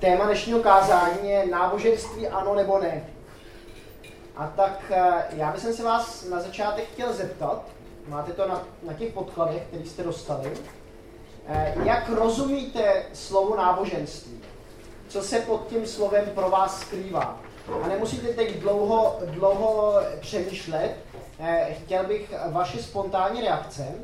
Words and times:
téma 0.00 0.24
dnešního 0.24 0.60
kázání 0.60 1.30
je 1.30 1.46
náboženství 1.46 2.28
ano 2.28 2.54
nebo 2.54 2.78
ne. 2.78 3.04
A 4.36 4.46
tak 4.56 4.92
eh, 4.94 5.24
já 5.32 5.52
bych 5.52 5.60
se 5.60 5.82
vás 5.82 6.24
na 6.24 6.40
začátek 6.40 6.84
chtěl 6.92 7.12
zeptat, 7.12 7.62
máte 8.08 8.32
to 8.32 8.48
na, 8.48 8.62
na 8.82 8.92
těch 8.92 9.12
podkladech, 9.12 9.62
které 9.62 9.84
jste 9.84 10.02
dostali, 10.02 10.52
eh, 11.46 11.74
jak 11.84 12.08
rozumíte 12.08 13.04
slovo 13.12 13.56
náboženství? 13.56 14.40
Co 15.08 15.22
se 15.22 15.40
pod 15.40 15.66
tím 15.68 15.86
slovem 15.86 16.24
pro 16.34 16.50
vás 16.50 16.80
skrývá? 16.80 17.40
A 17.84 17.88
nemusíte 17.88 18.28
teď 18.28 18.58
dlouho, 18.58 19.18
dlouho 19.24 19.94
přemýšlet, 20.20 20.96
eh, 21.40 21.76
chtěl 21.84 22.04
bych 22.04 22.34
vaše 22.50 22.82
spontánní 22.82 23.40
reakce, 23.40 23.94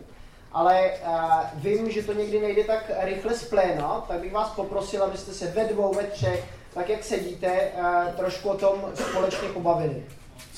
ale 0.55 0.91
uh, 0.91 1.15
vím, 1.55 1.91
že 1.91 2.03
to 2.03 2.13
někdy 2.13 2.41
nejde 2.41 2.65
tak 2.65 2.91
rychle 2.99 3.35
z 3.35 3.45
pléna, 3.45 4.05
tak 4.09 4.21
bych 4.21 4.33
vás 4.33 4.51
poprosil, 4.51 5.03
abyste 5.03 5.33
se 5.33 5.47
ve 5.47 5.65
dvou, 5.65 5.95
ve 5.95 6.03
třech, 6.03 6.45
tak 6.75 6.89
jak 6.89 7.05
sedíte, 7.05 7.69
uh, 7.79 8.15
trošku 8.17 8.49
o 8.49 8.57
tom 8.57 8.85
společně 8.95 9.49
pobavili. 9.49 10.07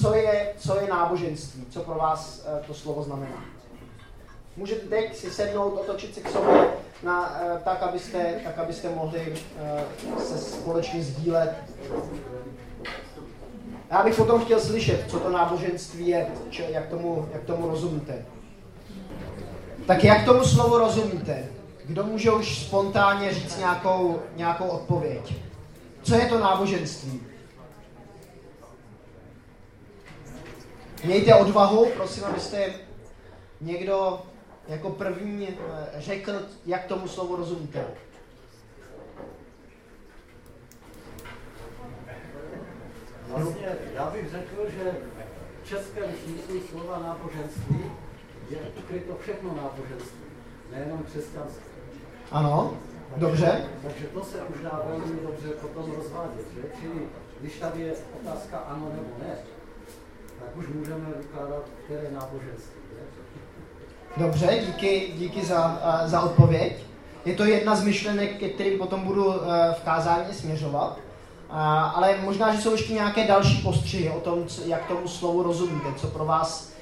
Co 0.03 0.15
je, 0.15 0.53
co 0.59 0.81
je 0.81 0.87
náboženství? 0.87 1.67
Co 1.71 1.81
pro 1.81 1.95
vás 1.95 2.47
uh, 2.53 2.67
to 2.67 2.75
slovo 2.75 3.03
znamená? 3.03 3.45
Můžete 4.57 4.87
teď 4.87 5.17
si 5.17 5.31
sednout, 5.31 5.79
otočit 5.81 6.15
se 6.15 6.21
k 6.21 6.31
sobě, 6.31 6.69
na, 7.03 7.41
uh, 7.41 7.59
tak, 7.59 7.83
abyste, 7.83 8.41
tak, 8.45 8.59
abyste 8.59 8.89
mohli 8.89 9.37
uh, 10.15 10.23
se 10.23 10.39
společně 10.39 11.03
sdílet. 11.03 11.55
Já 13.91 14.03
bych 14.03 14.17
potom 14.17 14.45
chtěl 14.45 14.61
slyšet, 14.61 15.05
co 15.11 15.21
to 15.21 15.31
náboženství 15.31 16.09
je, 16.09 16.27
či, 16.51 16.65
jak, 16.69 16.87
tomu, 16.87 17.29
jak 17.33 17.45
tomu 17.45 17.69
rozumíte. 17.69 18.25
Tak 19.87 20.05
jak 20.05 20.25
tomu 20.25 20.45
slovu 20.45 20.79
rozumíte? 20.79 21.45
Kdo 21.85 22.05
může 22.05 22.33
už 22.33 22.59
spontánně 22.59 23.35
říct 23.35 23.59
nějakou, 23.59 24.23
nějakou 24.37 24.69
odpověď? 24.69 25.35
Co 26.03 26.15
je 26.15 26.27
to 26.27 26.39
náboženství? 26.39 27.23
Mějte 31.05 31.35
odvahu, 31.35 31.87
prosím, 31.97 32.25
abyste 32.25 32.73
někdo 33.61 34.23
jako 34.69 34.91
první 34.91 35.49
eh, 35.49 36.01
řekl, 36.01 36.33
jak 36.67 36.85
tomu 36.85 37.09
slovu 37.09 37.37
rozumíte. 37.37 37.85
Vlastně 43.29 43.69
já 43.95 44.11
bych 44.11 44.31
řekl, 44.31 44.71
že 44.79 44.93
v 45.63 45.69
českém 45.69 46.11
smyslu 46.25 46.61
slova 46.71 46.99
náboženství 46.99 47.91
je 48.51 48.59
ukryto 48.79 49.17
všechno 49.21 49.55
náboženství, 49.55 50.27
nejenom 50.73 51.03
křesťanství. 51.03 51.63
Ano, 52.33 52.73
dobře. 53.17 53.65
Takže 53.83 54.07
to 54.07 54.25
se 54.25 54.43
už 54.43 54.63
dá 54.63 54.83
velmi 54.89 55.21
dobře 55.23 55.49
potom 55.49 55.93
rozvádět, 55.97 56.47
že? 56.55 56.63
Čili 56.81 57.01
když 57.41 57.59
tady 57.59 57.81
je 57.81 57.93
otázka 58.23 58.59
ano 58.59 58.89
nebo 58.91 59.09
ne, 59.19 59.35
tak 60.39 60.57
už 60.57 60.67
můžeme 60.69 61.07
vykládat, 61.19 61.63
které 61.85 62.11
náboženství. 62.11 62.81
Je? 62.97 63.03
Dobře, 64.25 64.63
díky, 64.67 65.13
díky 65.17 65.45
za, 65.45 65.81
za 66.05 66.21
odpověď. 66.21 66.77
Je 67.25 67.35
to 67.35 67.45
jedna 67.45 67.77
z 67.77 67.85
myšlenek, 67.85 68.39
ke 68.39 68.49
kterým 68.49 68.79
potom 68.79 69.01
budu 69.01 69.27
uh, 69.27 69.35
v 69.73 69.83
kázání 69.85 70.35
směřovat. 70.35 70.99
Ale 71.95 72.17
možná, 72.25 72.55
že 72.55 72.63
jsou 72.63 72.73
ještě 72.73 72.93
nějaké 72.93 73.27
další 73.27 73.63
postřihy 73.63 74.11
o 74.11 74.21
tom, 74.21 74.45
jak 74.65 74.87
tomu 74.87 75.09
slovu 75.09 75.43
rozumíte, 75.43 75.95
co 75.97 76.07
pro 76.07 76.25
vás 76.25 76.76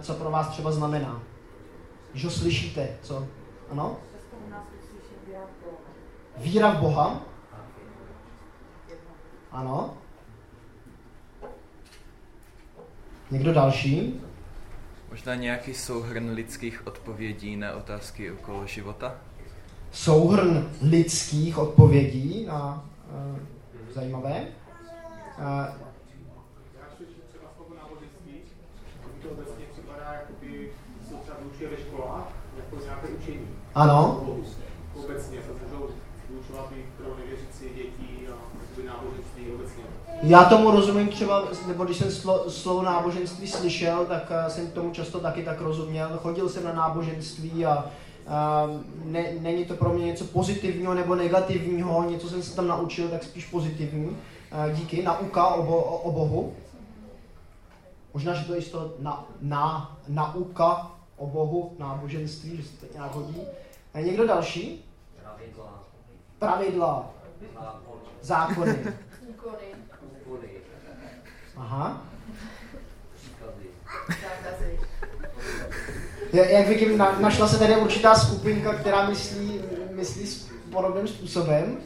co 0.00 0.14
pro 0.14 0.30
vás 0.30 0.48
třeba 0.48 0.72
znamená. 0.72 1.22
Když 2.10 2.24
ho 2.24 2.30
slyšíte, 2.30 2.98
co? 3.02 3.28
Ano? 3.70 3.96
Víra 6.36 6.70
v 6.70 6.80
Boha? 6.80 7.22
Ano? 9.52 9.94
Někdo 13.30 13.54
další? 13.54 14.20
Možná 15.10 15.34
nějaký 15.34 15.74
souhrn 15.74 16.30
lidských 16.30 16.86
odpovědí 16.86 17.56
na 17.56 17.72
otázky 17.72 18.32
okolo 18.32 18.66
života? 18.66 19.14
Souhrn 19.92 20.70
lidských 20.82 21.58
odpovědí 21.58 22.44
na 22.46 22.84
uh, 23.10 23.38
zajímavé. 23.94 24.46
Uh, 25.38 25.90
ve 31.70 31.76
školách 32.00 32.28
jako 32.56 32.84
nějaké 32.84 33.08
učení. 33.08 33.46
Ano. 33.74 34.20
Obecně 35.04 35.38
můžou 35.62 35.88
vyučovat 36.30 36.72
pro 36.96 37.16
nevěřící 37.16 37.64
děti 37.76 38.28
a 38.28 38.36
náboženství 38.86 39.52
obecně. 39.54 39.84
Já 40.22 40.44
tomu 40.44 40.70
rozumím 40.70 41.08
třeba, 41.08 41.42
nebo 41.66 41.84
když 41.84 41.96
jsem 41.96 42.10
slo, 42.10 42.50
slovo 42.50 42.82
náboženství 42.82 43.46
slyšel, 43.46 44.04
tak 44.04 44.30
uh, 44.30 44.52
jsem 44.52 44.70
tomu 44.70 44.90
často 44.90 45.20
taky 45.20 45.42
tak 45.42 45.60
rozuměl. 45.60 46.18
Chodil 46.22 46.48
jsem 46.48 46.64
na 46.64 46.72
náboženství 46.72 47.66
a 47.66 47.84
uh, 47.84 48.80
ne, 49.04 49.32
není 49.40 49.64
to 49.64 49.74
pro 49.74 49.90
mě 49.90 50.06
něco 50.06 50.24
pozitivního 50.24 50.94
nebo 50.94 51.14
negativního, 51.14 52.04
něco 52.04 52.28
jsem 52.28 52.42
se 52.42 52.56
tam 52.56 52.66
naučil, 52.66 53.08
tak 53.08 53.24
spíš 53.24 53.46
pozitivní. 53.46 54.06
Uh, 54.06 54.16
díky, 54.74 55.02
nauka 55.02 55.46
o, 55.46 55.62
bo, 55.62 55.76
o, 55.76 55.98
o 55.98 56.12
Bohu. 56.12 56.52
Možná, 58.14 58.34
že 58.34 58.44
to 58.44 58.54
je 58.54 58.62
to 58.62 58.94
na, 58.98 59.24
na, 59.40 59.96
nauka 60.08 60.90
o 61.20 61.26
Bohu, 61.26 61.76
náboženství, 61.78 62.56
že 62.56 62.62
se 62.62 62.86
to 62.86 62.92
nějak 62.92 63.14
hodí. 63.14 63.42
A 63.94 64.00
někdo 64.00 64.26
další? 64.26 64.84
Pravidla. 65.22 65.84
Pravidla. 66.38 67.10
Zákony. 68.20 68.78
Úkony. 69.28 70.48
Aha. 71.56 72.02
Jak 76.32 76.68
vidím, 76.68 76.98
na, 76.98 77.18
našla 77.18 77.48
se 77.48 77.58
tady 77.58 77.76
určitá 77.76 78.14
skupinka, 78.14 78.74
která 78.74 79.08
myslí, 79.08 79.60
myslí 79.90 80.50
podobným 80.72 81.08
způsobem. 81.08 81.76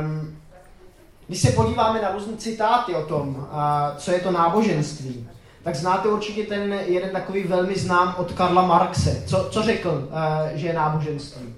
Um, 0.00 0.38
když 1.26 1.40
se 1.40 1.52
podíváme 1.52 2.02
na 2.02 2.12
různé 2.12 2.36
citáty 2.36 2.94
o 2.94 3.06
tom, 3.06 3.28
uh, 3.28 3.46
co 3.96 4.12
je 4.12 4.20
to 4.20 4.30
náboženství, 4.30 5.28
tak 5.62 5.74
znáte 5.74 6.08
určitě 6.08 6.42
ten 6.42 6.72
jeden 6.72 7.10
takový 7.10 7.42
velmi 7.42 7.78
znám 7.78 8.14
od 8.18 8.32
Karla 8.32 8.66
Marxe. 8.66 9.22
Co, 9.26 9.48
co 9.50 9.62
řekl, 9.62 10.08
uh, 10.08 10.56
že 10.58 10.66
je 10.66 10.72
náboženství? 10.72 11.54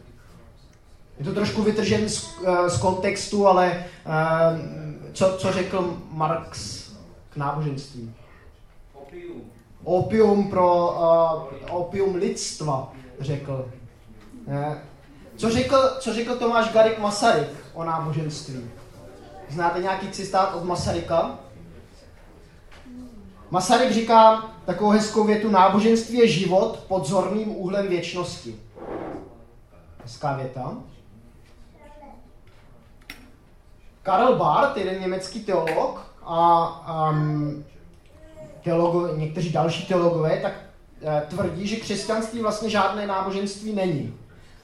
Je 1.19 1.25
to 1.25 1.35
trošku 1.35 1.63
vytržen 1.63 2.09
z, 2.09 2.39
uh, 2.39 2.67
z 2.67 2.81
kontextu, 2.81 3.47
ale 3.47 3.85
uh, 4.07 4.59
co, 5.13 5.37
co 5.39 5.53
řekl 5.53 5.97
Marx 6.11 6.83
k 7.31 7.37
náboženství? 7.37 8.15
Opium. 8.95 9.43
Opium 9.85 10.51
pro 10.51 10.97
uh, 11.71 11.77
opium 11.81 12.15
lidstva, 12.15 12.93
řekl. 13.21 13.69
Co 15.37 15.51
řekl, 15.51 15.91
co 15.99 16.15
řekl 16.15 16.37
Tomáš 16.37 16.73
Garik 16.73 16.99
Masaryk 16.99 17.49
o 17.75 17.85
náboženství? 17.85 18.71
Znáte 19.49 19.83
nějaký 19.83 20.09
citát 20.09 20.55
od 20.55 20.65
Masaryka? 20.65 21.39
Masaryk 23.51 23.93
říká 23.93 24.51
takovou 24.65 24.91
hezkou 24.91 25.25
větu, 25.25 25.51
náboženství 25.51 26.19
je 26.19 26.29
život 26.29 26.85
pod 26.89 27.07
zorným 27.07 27.57
úhlem 27.57 27.89
věčnosti. 27.89 28.57
Hezká 30.03 30.37
věta. 30.37 30.77
Karel 34.03 34.37
Barth, 34.37 34.77
jeden 34.77 35.01
německý 35.01 35.41
teolog 35.41 36.07
a 36.23 37.11
um, 37.11 37.65
teologo, 38.65 39.17
někteří 39.17 39.53
další 39.53 39.87
teologové, 39.87 40.41
tak 40.43 40.53
uh, 40.53 41.21
tvrdí, 41.29 41.67
že 41.67 41.77
křesťanství 41.77 42.41
vlastně 42.41 42.71
žádné 42.71 43.07
náboženství 43.07 43.73
není. 43.73 44.15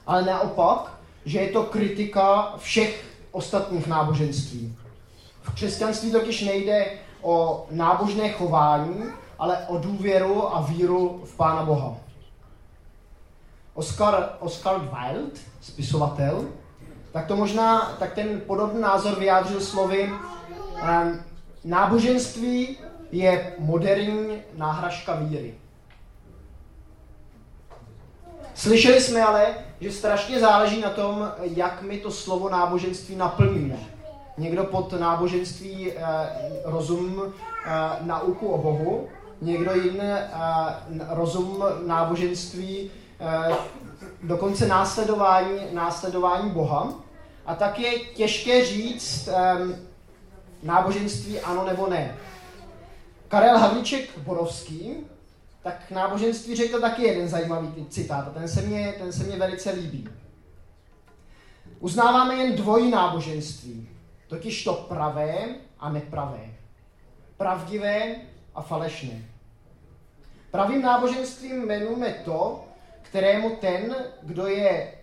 Ale 0.07 0.25
naopak, 0.25 0.93
že 1.25 1.39
je 1.39 1.49
to 1.49 1.63
kritika 1.63 2.53
všech 2.57 3.05
ostatních 3.31 3.87
náboženství. 3.87 4.75
V 5.41 5.53
křesťanství 5.53 6.11
totiž 6.11 6.41
nejde 6.41 6.85
o 7.21 7.65
nábožné 7.71 8.29
chování, 8.29 9.03
ale 9.39 9.57
o 9.67 9.77
důvěru 9.77 10.55
a 10.55 10.61
víru 10.61 11.21
v 11.25 11.35
Pána 11.35 11.63
Boha. 11.63 11.95
Oscar, 13.73 14.29
Oscar 14.39 14.79
Wilde, 14.79 15.39
spisovatel, 15.61 16.45
tak 17.11 17.27
to 17.27 17.35
možná, 17.35 17.95
tak 17.99 18.13
ten 18.13 18.41
podobný 18.41 18.81
názor 18.81 19.19
vyjádřil 19.19 19.61
slovy 19.61 20.11
um, 20.11 21.19
náboženství 21.63 22.77
je 23.11 23.53
moderní 23.59 24.41
náhražka 24.53 25.15
víry. 25.15 25.53
Slyšeli 28.53 29.01
jsme 29.01 29.23
ale, 29.23 29.55
že 29.79 29.91
strašně 29.91 30.39
záleží 30.39 30.81
na 30.81 30.89
tom, 30.89 31.31
jak 31.41 31.81
my 31.81 31.97
to 31.97 32.11
slovo 32.11 32.49
náboženství 32.49 33.15
naplníme. 33.15 33.77
Někdo 34.37 34.63
pod 34.63 34.93
náboženství 34.99 35.91
eh, 35.91 36.01
rozum 36.63 37.23
eh, 37.23 37.69
nauku 38.01 38.47
o 38.47 38.57
Bohu, 38.57 39.07
někdo 39.41 39.73
jiný 39.73 39.99
eh, 39.99 40.25
rozum 41.09 41.63
náboženství 41.85 42.91
dokonce 44.23 44.67
následování, 44.67 45.59
následování 45.73 46.49
Boha. 46.49 46.93
A 47.45 47.55
tak 47.55 47.79
je 47.79 47.99
těžké 47.99 48.65
říct 48.65 49.29
um, 49.59 49.75
náboženství 50.63 51.39
ano 51.39 51.65
nebo 51.65 51.87
ne. 51.87 52.17
Karel 53.27 53.57
Havlíček 53.57 54.17
Borovský 54.17 54.95
tak 55.63 55.91
náboženství 55.91 56.55
řekl 56.55 56.81
taky 56.81 57.03
jeden 57.03 57.27
zajímavý 57.27 57.85
citát 57.89 58.27
a 58.27 58.29
ten 58.29 58.47
se 58.47 58.61
mě, 58.61 58.93
ten 58.97 59.11
se 59.11 59.23
mě 59.23 59.37
velice 59.37 59.71
líbí. 59.71 60.09
Uznáváme 61.79 62.35
jen 62.35 62.55
dvojí 62.55 62.91
náboženství, 62.91 63.89
totiž 64.31 64.63
to 64.63 64.73
pravé 64.73 65.47
a 65.79 65.89
nepravé. 65.89 66.49
Pravdivé 67.37 68.15
a 68.55 68.61
falešné. 68.61 69.25
Pravým 70.51 70.81
náboženstvím 70.81 71.63
jmenujeme 71.63 72.13
to, 72.25 72.65
kterému 73.01 73.55
ten, 73.55 73.95
kdo 74.21 74.47
je 74.47 74.93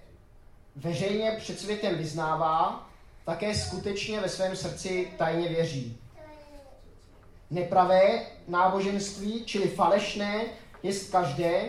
veřejně 0.76 1.36
před 1.38 1.60
světem 1.60 1.96
vyznává, 1.96 2.88
také 3.24 3.54
skutečně 3.54 4.20
ve 4.20 4.28
svém 4.28 4.56
srdci 4.56 5.12
tajně 5.18 5.48
věří. 5.48 6.00
Nepravé 7.50 8.26
náboženství, 8.48 9.44
čili 9.44 9.68
falešné, 9.68 10.44
je 10.82 10.92
každé, 11.10 11.62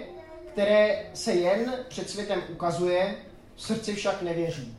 které 0.51 1.05
se 1.13 1.33
jen 1.33 1.85
před 1.89 2.09
světem 2.09 2.44
ukazuje, 2.50 3.15
v 3.55 3.62
srdci 3.62 3.95
však 3.95 4.21
nevěří. 4.21 4.78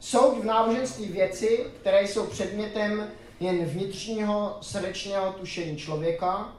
Jsou 0.00 0.40
v 0.40 0.44
náboženství 0.44 1.06
věci, 1.06 1.66
které 1.80 2.02
jsou 2.02 2.26
předmětem 2.26 3.08
jen 3.40 3.64
vnitřního 3.64 4.58
srdečného 4.60 5.32
tušení 5.32 5.76
člověka, 5.76 6.52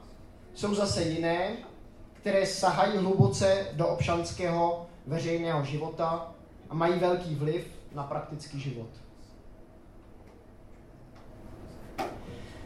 jsou 0.54 0.74
zase 0.74 1.02
jiné, 1.02 1.56
které 2.12 2.46
sahají 2.46 2.98
hluboce 2.98 3.66
do 3.72 3.88
občanského 3.88 4.86
veřejného 5.06 5.64
života 5.64 6.32
a 6.70 6.74
mají 6.74 6.98
velký 6.98 7.34
vliv 7.34 7.66
na 7.94 8.02
praktický 8.02 8.60
život. 8.60 8.88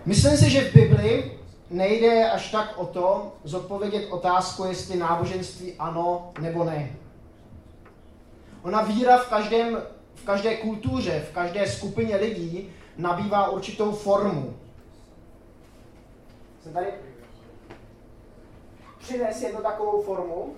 Myslím 0.06 0.37
si, 0.37 0.50
že 0.50 0.61
v 0.61 0.75
Bibli 0.75 1.38
nejde 1.70 2.31
až 2.31 2.50
tak 2.50 2.79
o 2.79 2.87
to 2.87 3.32
zodpovědět 3.44 4.06
otázku, 4.11 4.65
jestli 4.65 4.97
náboženství 4.97 5.75
ano 5.79 6.32
nebo 6.41 6.65
ne. 6.65 6.91
Ona 8.62 8.82
víra 8.82 9.19
v, 9.19 9.29
každém, 9.29 9.79
v 10.14 10.25
každé 10.25 10.56
kultuře, 10.56 11.26
v 11.31 11.34
každé 11.34 11.66
skupině 11.66 12.16
lidí 12.16 12.72
nabývá 12.96 13.49
určitou 13.49 13.93
formu. 13.93 14.56
Jsem 16.62 16.72
tady 16.72 16.87
přines 18.99 19.43
jednu 19.43 19.61
takovou 19.61 20.02
formu. 20.02 20.55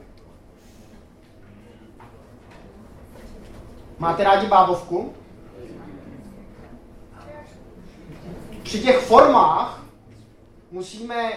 Máte 3.98 4.24
rádi 4.24 4.46
bábovku? 4.46 5.14
Při 8.62 8.80
těch 8.80 8.98
formách 8.98 9.82
musíme 10.70 11.32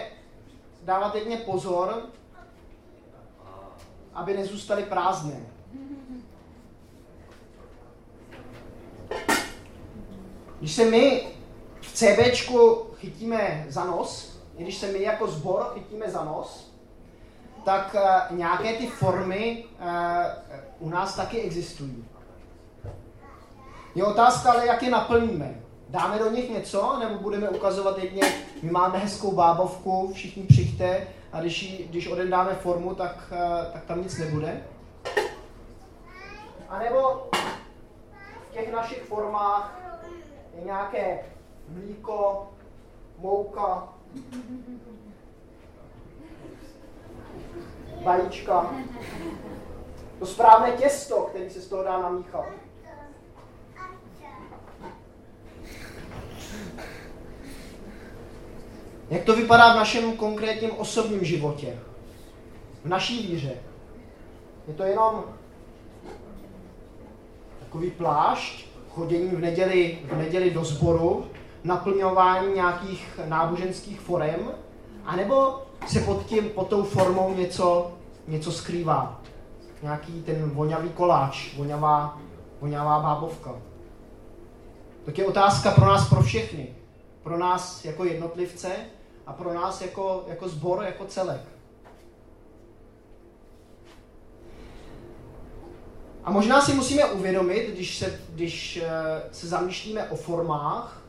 dávat 0.82 1.14
jedně 1.14 1.36
pozor, 1.36 2.02
aby 4.14 4.36
nezůstaly 4.36 4.82
prázdné. 4.82 5.40
Když 10.60 10.72
se 10.72 10.84
my 10.84 11.26
v 11.80 11.92
CBčku 11.92 12.86
chytíme 12.96 13.66
za 13.68 13.84
nos, 13.84 14.38
když 14.56 14.76
se 14.76 14.92
my 14.92 15.02
jako 15.02 15.26
sbor 15.26 15.70
chytíme 15.74 16.10
za 16.10 16.24
nos, 16.24 16.74
tak 17.64 17.96
uh, 18.30 18.36
nějaké 18.36 18.72
ty 18.72 18.86
formy 18.86 19.64
uh, 19.80 20.86
u 20.86 20.88
nás 20.88 21.16
taky 21.16 21.40
existují. 21.40 22.04
Je 23.94 24.04
otázka, 24.04 24.52
ale 24.52 24.66
jak 24.66 24.82
je 24.82 24.90
naplníme. 24.90 25.60
Dáme 25.88 26.18
do 26.18 26.30
nich 26.30 26.50
něco, 26.50 26.96
nebo 26.98 27.18
budeme 27.18 27.48
ukazovat 27.48 27.98
jedně, 27.98 28.22
my 28.62 28.70
máme 28.70 28.98
hezkou 28.98 29.32
bábovku, 29.32 30.12
všichni 30.12 30.42
přichte, 30.42 31.06
a 31.32 31.40
když, 31.40 31.62
jí, 31.62 31.86
když 31.90 32.06
odendáme 32.06 32.54
formu, 32.54 32.94
tak, 32.94 33.32
uh, 33.32 33.72
tak 33.72 33.84
tam 33.84 34.02
nic 34.02 34.18
nebude. 34.18 34.64
A 36.68 36.78
nebo 36.78 37.28
v 38.50 38.52
těch 38.52 38.72
našich 38.72 39.02
formách 39.02 39.80
nějaké 40.64 41.18
mlíko, 41.68 42.48
mouka, 43.18 43.88
vajíčka, 48.04 48.74
to 50.18 50.26
správné 50.26 50.72
těsto, 50.72 51.22
který 51.22 51.50
se 51.50 51.60
z 51.60 51.68
toho 51.68 51.82
dá 51.82 52.02
namíchat. 52.02 52.44
Jak 59.10 59.24
to 59.24 59.36
vypadá 59.36 59.72
v 59.72 59.76
našem 59.76 60.16
konkrétním 60.16 60.70
osobním 60.70 61.24
životě? 61.24 61.78
V 62.84 62.88
naší 62.88 63.26
víře? 63.26 63.54
Je 64.68 64.74
to 64.74 64.82
jenom 64.82 65.24
takový 67.60 67.90
plášť, 67.90 68.69
chodění 68.94 69.28
v 69.28 69.40
neděli, 69.40 69.98
v 70.12 70.16
neděli 70.16 70.50
do 70.50 70.64
sboru, 70.64 71.26
naplňování 71.64 72.54
nějakých 72.54 73.20
náboženských 73.24 74.00
forem, 74.00 74.50
anebo 75.04 75.62
se 75.86 76.00
pod, 76.00 76.26
tím, 76.26 76.48
pod 76.48 76.68
tou 76.68 76.82
formou 76.82 77.34
něco, 77.34 77.92
něco 78.28 78.52
skrývá. 78.52 79.20
Nějaký 79.82 80.22
ten 80.22 80.50
vonavý 80.50 80.88
koláč, 80.88 81.54
vonavá, 81.56 82.18
vonavá 82.60 83.00
bábovka. 83.00 83.54
Tak 85.04 85.18
je 85.18 85.26
otázka 85.26 85.70
pro 85.70 85.86
nás, 85.86 86.08
pro 86.08 86.22
všechny. 86.22 86.68
Pro 87.22 87.38
nás 87.38 87.84
jako 87.84 88.04
jednotlivce 88.04 88.72
a 89.26 89.32
pro 89.32 89.54
nás 89.54 89.80
jako, 89.80 90.24
jako 90.28 90.48
zbor, 90.48 90.82
jako 90.84 91.04
celek. 91.04 91.40
A 96.24 96.30
možná 96.30 96.60
si 96.60 96.72
musíme 96.72 97.04
uvědomit, 97.04 97.66
když 97.66 97.98
se, 97.98 98.20
když 98.28 98.76
eh, 98.76 98.88
se 99.32 99.46
zamýšlíme 99.46 100.10
o 100.10 100.16
formách, 100.16 101.02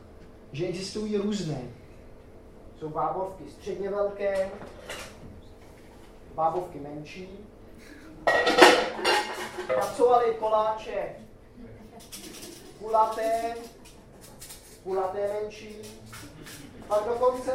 že 0.52 0.66
existují 0.66 1.16
různé. 1.16 1.62
Jsou 2.78 2.88
bábovky 2.88 3.44
středně 3.50 3.90
velké, 3.90 4.50
bábovky 6.34 6.80
menší. 6.80 7.28
Pracovali 9.66 10.34
koláče 10.38 11.08
kulaté, 12.78 13.54
kulaté 14.82 15.30
menší, 15.42 15.76
pak 16.88 17.04
dokonce 17.04 17.52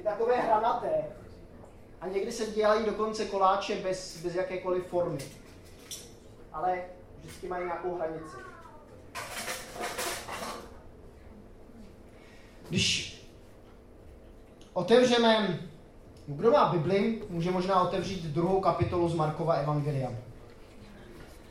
i 0.00 0.02
takové 0.02 0.36
hranaté. 0.36 1.04
A 2.00 2.08
někdy 2.08 2.32
se 2.32 2.46
dělají 2.46 2.86
dokonce 2.86 3.24
koláče 3.24 3.76
bez, 3.76 4.16
bez 4.16 4.34
jakékoliv 4.34 4.86
formy 4.86 5.41
ale 6.52 6.78
vždycky 7.18 7.48
mají 7.48 7.64
nějakou 7.64 7.96
hranici. 7.96 8.36
Když 12.68 13.12
otevřeme, 14.72 15.58
kdo 16.26 16.50
má 16.50 16.68
Bibli, 16.68 17.22
může 17.28 17.50
možná 17.50 17.82
otevřít 17.82 18.24
druhou 18.24 18.60
kapitolu 18.60 19.08
z 19.08 19.14
Markova 19.14 19.54
Evangelia. 19.54 20.10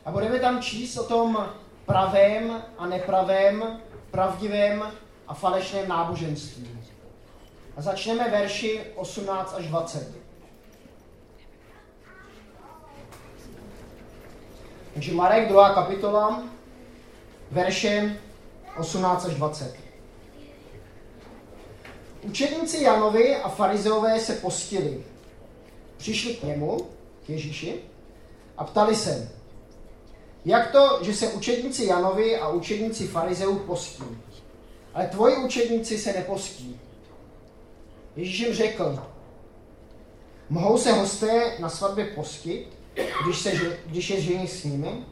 A 0.05 0.11
budeme 0.11 0.39
tam 0.39 0.61
číst 0.61 0.97
o 0.97 1.03
tom 1.03 1.49
pravém 1.85 2.63
a 2.77 2.85
nepravém, 2.85 3.79
pravdivém 4.11 4.91
a 5.27 5.33
falešném 5.33 5.87
náboženství. 5.87 6.69
A 7.77 7.81
začneme 7.81 8.29
verši 8.29 8.81
18 8.95 9.53
až 9.57 9.67
20. 9.67 10.20
Takže 15.01 15.15
Marek, 15.15 15.47
druhá 15.47 15.73
kapitola, 15.73 16.43
verše 17.51 18.19
18 18.77 19.25
až 19.25 19.33
20. 19.33 19.75
Učedníci 22.23 22.83
Janovi 22.83 23.35
a 23.35 23.49
farizeové 23.49 24.19
se 24.19 24.33
postili. 24.33 25.03
Přišli 25.97 26.33
k 26.33 26.43
němu, 26.43 26.77
k 27.25 27.29
Ježíši, 27.29 27.79
a 28.57 28.63
ptali 28.63 28.95
se, 28.95 29.31
jak 30.45 30.71
to, 30.71 30.99
že 31.01 31.13
se 31.13 31.27
učedníci 31.27 31.85
Janovi 31.85 32.37
a 32.37 32.49
učedníci 32.49 33.07
farizeů 33.07 33.59
postí, 33.59 34.03
ale 34.93 35.07
tvoji 35.07 35.37
učedníci 35.37 35.97
se 35.97 36.13
nepostí. 36.13 36.79
Ježíš 38.15 38.39
jim 38.39 38.53
řekl, 38.53 39.03
mohou 40.49 40.77
se 40.77 40.91
hosté 40.91 41.57
na 41.59 41.69
svatbě 41.69 42.05
postit, 42.05 42.80
když, 43.23 43.39
se, 43.39 43.51
když 43.85 44.09
je 44.09 44.21
ženich 44.21 44.51
s 44.51 44.63
nimi. 44.63 45.05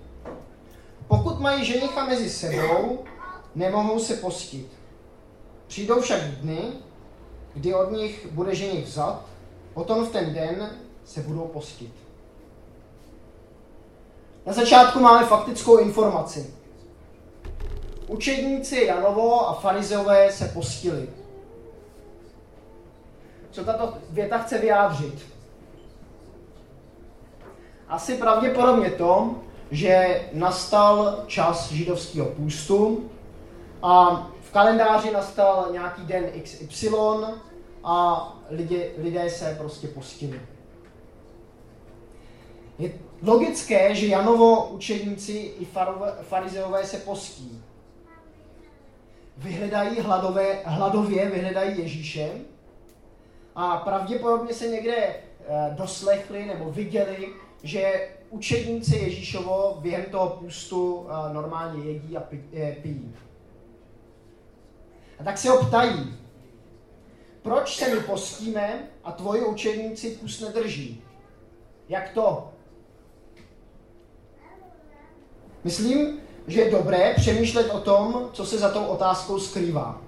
Pokud 1.08 1.40
mají 1.40 1.66
ženicha 1.66 2.06
mezi 2.06 2.30
sebou, 2.30 3.04
nemohou 3.56 4.00
se 4.00 4.14
postit. 4.14 4.68
Přijdou 5.68 6.02
však 6.02 6.22
dny, 6.22 6.62
kdy 7.54 7.74
od 7.74 7.92
nich 7.92 8.28
bude 8.32 8.56
ženich 8.56 8.86
vzat, 8.86 9.26
potom 9.74 10.06
v 10.06 10.12
ten 10.12 10.34
den 10.34 10.70
se 11.06 11.22
budou 11.22 11.48
postit. 11.48 11.94
Na 14.46 14.54
začátku 14.54 15.00
máme 15.00 15.28
faktickou 15.28 15.78
informaci. 15.78 16.54
Učedníci 18.08 18.86
Janovo 18.86 19.48
a 19.48 19.54
farizeové 19.54 20.32
se 20.32 20.48
postili. 20.48 21.10
Co 23.52 23.64
tato 23.64 23.94
věta 24.10 24.38
chce 24.38 24.58
vyjádřit? 24.58 25.39
Asi 27.90 28.18
pravděpodobně 28.18 28.90
to, 28.92 29.36
že 29.72 30.22
nastal 30.34 31.24
čas 31.28 31.72
židovského 31.72 32.28
půstu 32.28 33.10
a 33.82 34.28
v 34.42 34.52
kalendáři 34.52 35.12
nastal 35.12 35.68
nějaký 35.72 36.02
den 36.02 36.26
XY 36.44 36.90
a 37.84 38.28
lidé, 38.50 38.78
lidé 38.98 39.30
se 39.30 39.56
prostě 39.58 39.88
postili. 39.88 40.42
Je 42.80 42.92
logické, 43.24 43.96
že 43.96 44.08
Janovo 44.08 44.68
učeníci 44.68 45.32
i 45.32 45.68
farizeové 46.22 46.86
se 46.86 46.98
postí. 46.98 47.64
Vyhledají 49.38 50.00
hladové, 50.00 50.62
hladově, 50.66 51.30
vyhledají 51.30 51.80
Ježíše 51.80 52.32
a 53.56 53.78
pravděpodobně 53.78 54.54
se 54.54 54.68
někde 54.68 54.96
eh, 54.96 55.24
doslechli 55.78 56.46
nebo 56.46 56.72
viděli, 56.72 57.28
že 57.64 58.10
učedníci 58.30 58.96
Ježíšovo 58.96 59.78
během 59.82 60.06
toho 60.06 60.30
půstu 60.30 61.08
eh, 61.10 61.34
normálně 61.34 61.92
jedí 61.92 62.18
a 62.18 62.24
eh, 62.54 62.76
pijí. 62.82 63.16
A 65.20 65.24
tak 65.24 65.38
se 65.38 65.50
ho 65.50 65.66
ptají, 65.66 66.16
proč 67.42 67.76
se 67.76 67.96
my 67.96 68.02
postíme 68.02 68.90
a 69.04 69.12
tvoji 69.12 69.42
učedníci 69.46 70.10
půst 70.10 70.42
nedrží? 70.42 71.04
Jak 71.90 72.10
to? 72.10 72.54
Myslím, 75.64 76.20
že 76.48 76.62
je 76.62 76.72
dobré 76.72 77.14
přemýšlet 77.14 77.70
o 77.70 77.80
tom, 77.80 78.30
co 78.34 78.46
se 78.46 78.58
za 78.58 78.70
tou 78.70 78.86
otázkou 78.86 79.40
skrývá. 79.40 80.02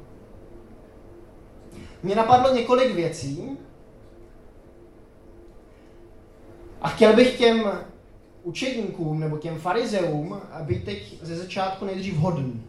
Mně 2.04 2.16
napadlo 2.16 2.54
několik 2.56 2.96
věcí 2.96 3.58
a 6.82 6.90
chtěl 6.90 7.16
bych 7.16 7.38
těm 7.38 7.72
učedníkům 8.44 9.20
nebo 9.20 9.38
těm 9.38 9.60
farizeům 9.60 10.42
být 10.62 10.84
teď 10.84 11.18
ze 11.22 11.36
začátku 11.36 11.86
nejdřív 11.86 12.16
hodný. 12.16 12.64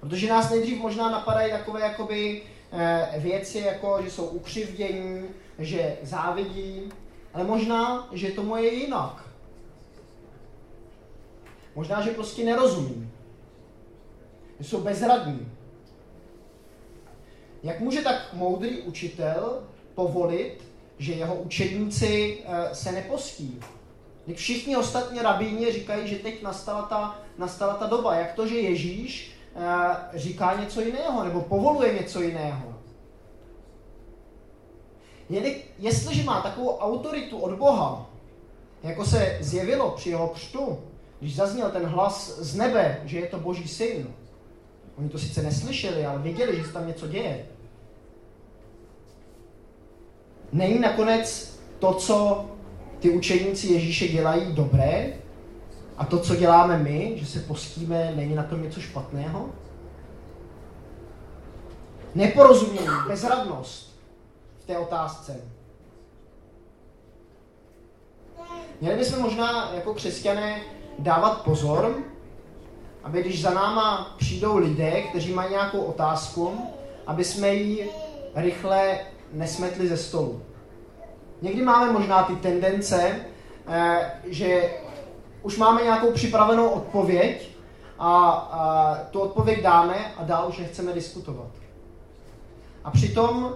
Protože 0.00 0.28
nás 0.28 0.50
nejdřív 0.50 0.78
možná 0.78 1.10
napadají 1.10 1.52
takové 1.52 1.80
jakoby 1.80 2.42
eh, 2.72 3.14
věci, 3.18 3.58
jako 3.58 3.98
že 4.02 4.10
jsou 4.10 4.26
ukřivdění, 4.26 5.22
že 5.58 5.96
závidí, 6.02 6.82
ale 7.34 7.44
možná, 7.44 8.08
že 8.12 8.30
tomu 8.30 8.56
je 8.56 8.74
jinak. 8.74 9.24
Možná, 11.74 12.02
že 12.02 12.10
prostě 12.10 12.44
nerozumí. 12.44 13.10
Že 14.58 14.68
jsou 14.68 14.80
bezradní. 14.80 15.52
Jak 17.62 17.80
může 17.80 18.02
tak 18.02 18.28
moudrý 18.32 18.82
učitel 18.82 19.62
povolit, 19.94 20.67
že 20.98 21.12
jeho 21.12 21.34
učedníci 21.34 22.38
eh, 22.44 22.74
se 22.74 22.92
nepostí? 22.92 23.60
Když 24.26 24.38
všichni 24.38 24.76
ostatní 24.76 25.20
rabíni 25.20 25.72
říkají, 25.72 26.08
že 26.08 26.16
teď 26.16 26.42
nastala 26.42 26.82
ta, 26.82 27.18
nastala 27.38 27.74
ta 27.74 27.86
doba. 27.86 28.14
Jak 28.14 28.32
to, 28.32 28.46
že 28.46 28.58
Ježíš 28.58 29.32
eh, 29.56 30.18
říká 30.18 30.60
něco 30.60 30.80
jiného, 30.80 31.24
nebo 31.24 31.40
povoluje 31.40 31.94
něco 31.94 32.22
jiného? 32.22 32.74
Jestliže 35.78 36.24
má 36.24 36.40
takovou 36.40 36.78
autoritu 36.78 37.38
od 37.38 37.54
Boha, 37.54 38.10
jako 38.82 39.04
se 39.04 39.38
zjevilo 39.40 39.90
při 39.90 40.10
jeho 40.10 40.28
křtu, 40.28 40.78
když 41.20 41.36
zazněl 41.36 41.70
ten 41.70 41.86
hlas 41.86 42.38
z 42.38 42.56
nebe, 42.56 43.02
že 43.04 43.18
je 43.18 43.26
to 43.26 43.38
boží 43.38 43.68
syn, 43.68 44.14
oni 44.98 45.08
to 45.08 45.18
sice 45.18 45.42
neslyšeli, 45.42 46.06
ale 46.06 46.18
viděli, 46.18 46.56
že 46.56 46.64
se 46.64 46.72
tam 46.72 46.86
něco 46.86 47.08
děje. 47.08 47.46
Není 50.52 50.78
nakonec 50.78 51.58
to, 51.78 51.94
co 51.94 52.44
ty 52.98 53.10
učeníci 53.10 53.66
Ježíše 53.66 54.08
dělají 54.08 54.52
dobré 54.52 55.12
a 55.96 56.04
to, 56.04 56.18
co 56.18 56.36
děláme 56.36 56.78
my, 56.78 57.12
že 57.16 57.26
se 57.26 57.40
postíme, 57.40 58.12
není 58.16 58.34
na 58.34 58.42
tom 58.42 58.62
něco 58.62 58.80
špatného? 58.80 59.48
Neporozumění, 62.14 62.88
bezradnost 63.08 64.00
v 64.58 64.66
té 64.66 64.78
otázce. 64.78 65.40
Měli 68.80 68.96
bychom 68.96 69.22
možná 69.22 69.72
jako 69.74 69.94
křesťané 69.94 70.60
dávat 70.98 71.42
pozor, 71.42 71.94
aby 73.02 73.22
když 73.22 73.42
za 73.42 73.50
náma 73.50 74.14
přijdou 74.18 74.56
lidé, 74.56 75.02
kteří 75.02 75.32
mají 75.32 75.50
nějakou 75.50 75.80
otázku, 75.80 76.58
aby 77.06 77.24
jsme 77.24 77.54
ji 77.54 77.90
rychle 78.34 78.98
nesmetli 79.32 79.88
ze 79.88 79.96
stolu. 79.96 80.42
Někdy 81.42 81.62
máme 81.62 81.92
možná 81.92 82.22
ty 82.22 82.36
tendence, 82.36 83.20
eh, 83.68 84.12
že 84.26 84.70
už 85.42 85.58
máme 85.58 85.82
nějakou 85.82 86.12
připravenou 86.12 86.68
odpověď 86.68 87.50
a 87.98 89.08
tu 89.10 89.20
odpověď 89.20 89.62
dáme 89.62 90.14
a 90.16 90.24
dál 90.24 90.48
už 90.48 90.58
nechceme 90.58 90.92
diskutovat. 90.92 91.50
A 92.84 92.90
přitom, 92.90 93.54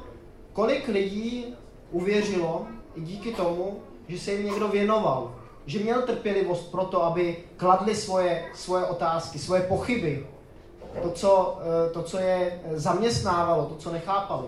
kolik 0.52 0.88
lidí 0.88 1.54
uvěřilo 1.90 2.66
i 2.94 3.00
díky 3.00 3.32
tomu, 3.32 3.80
že 4.08 4.18
se 4.18 4.32
jim 4.32 4.46
někdo 4.46 4.68
věnoval, 4.68 5.34
že 5.66 5.78
měl 5.78 6.02
trpělivost 6.02 6.70
pro 6.70 6.84
to, 6.84 7.02
aby 7.04 7.36
kladli 7.56 7.94
svoje, 7.94 8.44
svoje 8.54 8.84
otázky, 8.84 9.38
svoje 9.38 9.62
pochyby, 9.62 10.26
to 11.02 11.10
co, 11.10 11.58
eh, 11.60 11.90
to, 11.90 12.02
co 12.02 12.18
je 12.18 12.60
zaměstnávalo, 12.72 13.66
to, 13.66 13.74
co 13.74 13.92
nechápali. 13.92 14.46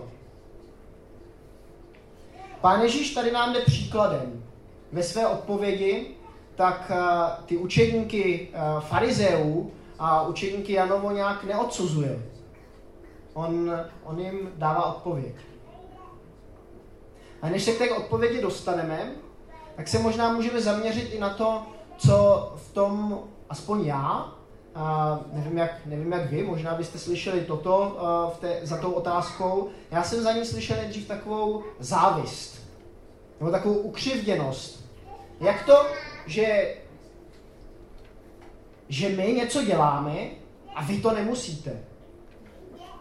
Pán 2.65 2.81
Ježíš 2.81 3.13
tady 3.13 3.31
nám 3.31 3.53
jde 3.53 3.59
příkladem. 3.59 4.43
Ve 4.91 5.03
své 5.03 5.27
odpovědi 5.27 6.15
tak 6.55 6.91
eh, 6.95 7.43
ty 7.45 7.57
učedníky 7.57 8.47
eh, 8.53 8.59
farizeů 8.79 9.71
a 9.99 10.27
učedníky 10.27 10.73
Janovo 10.73 11.11
nějak 11.11 11.43
neodsuzuje. 11.43 12.25
On, 13.33 13.71
on 14.03 14.19
jim 14.19 14.51
dává 14.55 14.85
odpověď. 14.95 15.35
A 17.41 17.49
než 17.49 17.63
se 17.63 17.71
k 17.71 17.77
té 17.77 17.91
odpovědi 17.91 18.41
dostaneme, 18.41 19.11
tak 19.75 19.87
se 19.87 19.99
možná 19.99 20.33
můžeme 20.33 20.61
zaměřit 20.61 21.13
i 21.13 21.19
na 21.19 21.29
to, 21.29 21.63
co 21.97 22.53
v 22.55 22.73
tom, 22.73 23.19
aspoň 23.49 23.85
já, 23.85 24.35
a 24.75 25.19
nevím, 25.33 25.57
jak, 25.57 25.85
nevím 25.85 26.11
jak 26.11 26.31
vy, 26.31 26.43
možná 26.43 26.75
byste 26.75 26.99
slyšeli 26.99 27.41
toto 27.41 27.79
uh, 27.79 28.33
v 28.33 28.39
té, 28.39 28.59
za 28.63 28.77
tou 28.77 28.91
otázkou. 28.91 29.69
Já 29.91 30.03
jsem 30.03 30.23
za 30.23 30.31
ní 30.31 30.45
slyšel 30.45 30.77
nejdřív 30.77 31.07
takovou 31.07 31.63
závist, 31.79 32.54
nebo 33.45 33.57
takovou 33.57 33.75
ukřivděnost. 33.75 34.85
Jak 35.41 35.65
to, 35.65 35.85
že, 36.27 36.75
že 38.89 39.09
my 39.09 39.33
něco 39.33 39.63
děláme 39.63 40.15
a 40.75 40.83
vy 40.83 40.97
to 41.01 41.11
nemusíte. 41.11 41.83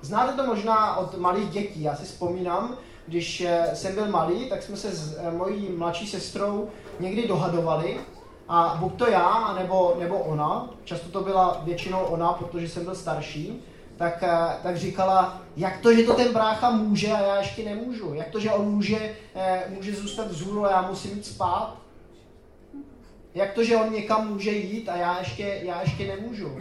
Znáte 0.01 0.33
to 0.33 0.47
možná 0.47 0.97
od 0.97 1.19
malých 1.19 1.51
dětí. 1.51 1.83
Já 1.83 1.97
si 1.97 2.05
vzpomínám, 2.05 2.77
když 3.07 3.41
eh, 3.41 3.71
jsem 3.75 3.95
byl 3.95 4.09
malý, 4.09 4.49
tak 4.49 4.63
jsme 4.63 4.77
se 4.77 4.91
s 4.91 5.19
eh, 5.19 5.31
mojí 5.31 5.69
mladší 5.69 6.07
sestrou 6.07 6.69
někdy 7.01 7.29
dohadovali 7.29 8.01
a 8.49 8.77
buď 8.81 8.95
to 8.99 9.11
já, 9.11 9.55
nebo, 9.59 9.97
nebo 9.99 10.19
ona, 10.19 10.71
často 10.85 11.09
to 11.09 11.21
byla 11.21 11.61
většinou 11.65 12.05
ona, 12.05 12.33
protože 12.33 12.69
jsem 12.69 12.85
byl 12.85 12.95
starší, 12.95 13.63
tak, 13.97 14.23
eh, 14.23 14.59
tak 14.63 14.77
říkala, 14.77 15.43
jak 15.57 15.81
to, 15.81 15.95
že 15.95 16.03
to 16.03 16.15
ten 16.15 16.33
brácha 16.33 16.71
může 16.71 17.13
a 17.13 17.21
já 17.21 17.37
ještě 17.39 17.65
nemůžu. 17.65 18.15
Jak 18.15 18.29
to, 18.29 18.41
že 18.41 18.51
on 18.51 18.71
může, 18.71 19.17
může 19.69 19.95
zůstat 19.95 20.29
vzhůru 20.29 20.65
a 20.65 20.71
já 20.71 20.83
musím 20.83 21.17
jít 21.17 21.27
spát. 21.27 21.77
Jak 23.35 23.53
to, 23.53 23.65
že 23.65 23.77
on 23.77 23.93
někam 23.93 24.29
může 24.29 24.51
jít 24.51 24.89
a 24.89 24.97
já 24.97 25.19
ještě, 25.19 25.61
já 25.63 25.81
ještě 25.81 26.17
nemůžu. 26.17 26.61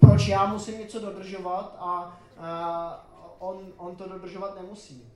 Proč 0.00 0.28
já 0.28 0.46
musím 0.46 0.78
něco 0.78 1.00
dodržovat 1.00 1.76
a, 1.78 2.20
a 2.38 3.06
on, 3.38 3.72
on 3.76 3.96
to 3.96 4.08
dodržovat 4.08 4.62
nemusí. 4.62 5.12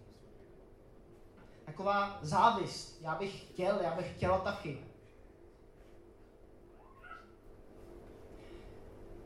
Taková 1.64 2.18
závist. 2.22 2.98
Já 3.00 3.14
bych 3.14 3.40
chtěl, 3.40 3.78
já 3.82 3.94
bych 3.94 4.14
chtěla 4.16 4.38
taky. 4.38 4.78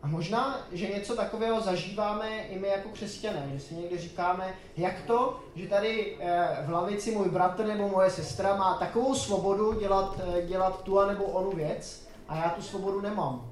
A 0.03 0.07
možná, 0.07 0.59
že 0.73 0.89
něco 0.89 1.17
takového 1.17 1.61
zažíváme 1.61 2.39
i 2.39 2.59
my 2.59 2.69
jako 2.69 2.89
křesťané, 2.89 3.51
že 3.55 3.61
si 3.61 3.75
někdy 3.75 3.99
říkáme, 3.99 4.55
jak 4.77 5.03
to, 5.07 5.41
že 5.55 5.69
tady 5.69 6.17
eh, 6.21 6.65
v 6.67 6.71
lavici 6.71 7.11
můj 7.11 7.29
bratr 7.29 7.67
nebo 7.67 7.89
moje 7.89 8.11
sestra 8.11 8.57
má 8.57 8.75
takovou 8.75 9.15
svobodu 9.15 9.81
dělat, 9.81 10.21
eh, 10.39 10.43
dělat 10.43 10.83
tu 10.83 11.01
a 11.01 11.07
nebo 11.07 11.25
onu 11.25 11.51
věc 11.51 12.09
a 12.29 12.37
já 12.37 12.49
tu 12.51 12.63
svobodu 12.63 13.01
nemám. 13.01 13.51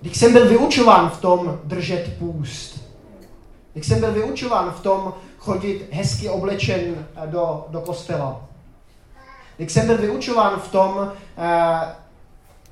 Když 0.00 0.18
jsem 0.18 0.32
byl 0.32 0.48
vyučován 0.48 1.10
v 1.10 1.20
tom 1.20 1.60
držet 1.64 2.18
půst, 2.18 2.80
když 3.72 3.86
jsem 3.86 4.00
byl 4.00 4.12
vyučován 4.12 4.70
v 4.70 4.82
tom 4.82 5.14
chodit 5.38 5.88
hezky 5.92 6.28
oblečen 6.28 7.06
do, 7.26 7.66
do 7.68 7.80
kostela. 7.80 8.49
Jak 9.60 9.70
jsem 9.70 9.86
byl 9.86 9.98
vyučován 9.98 10.60
v 10.60 10.68
tom 10.68 10.96
uh, 10.96 11.12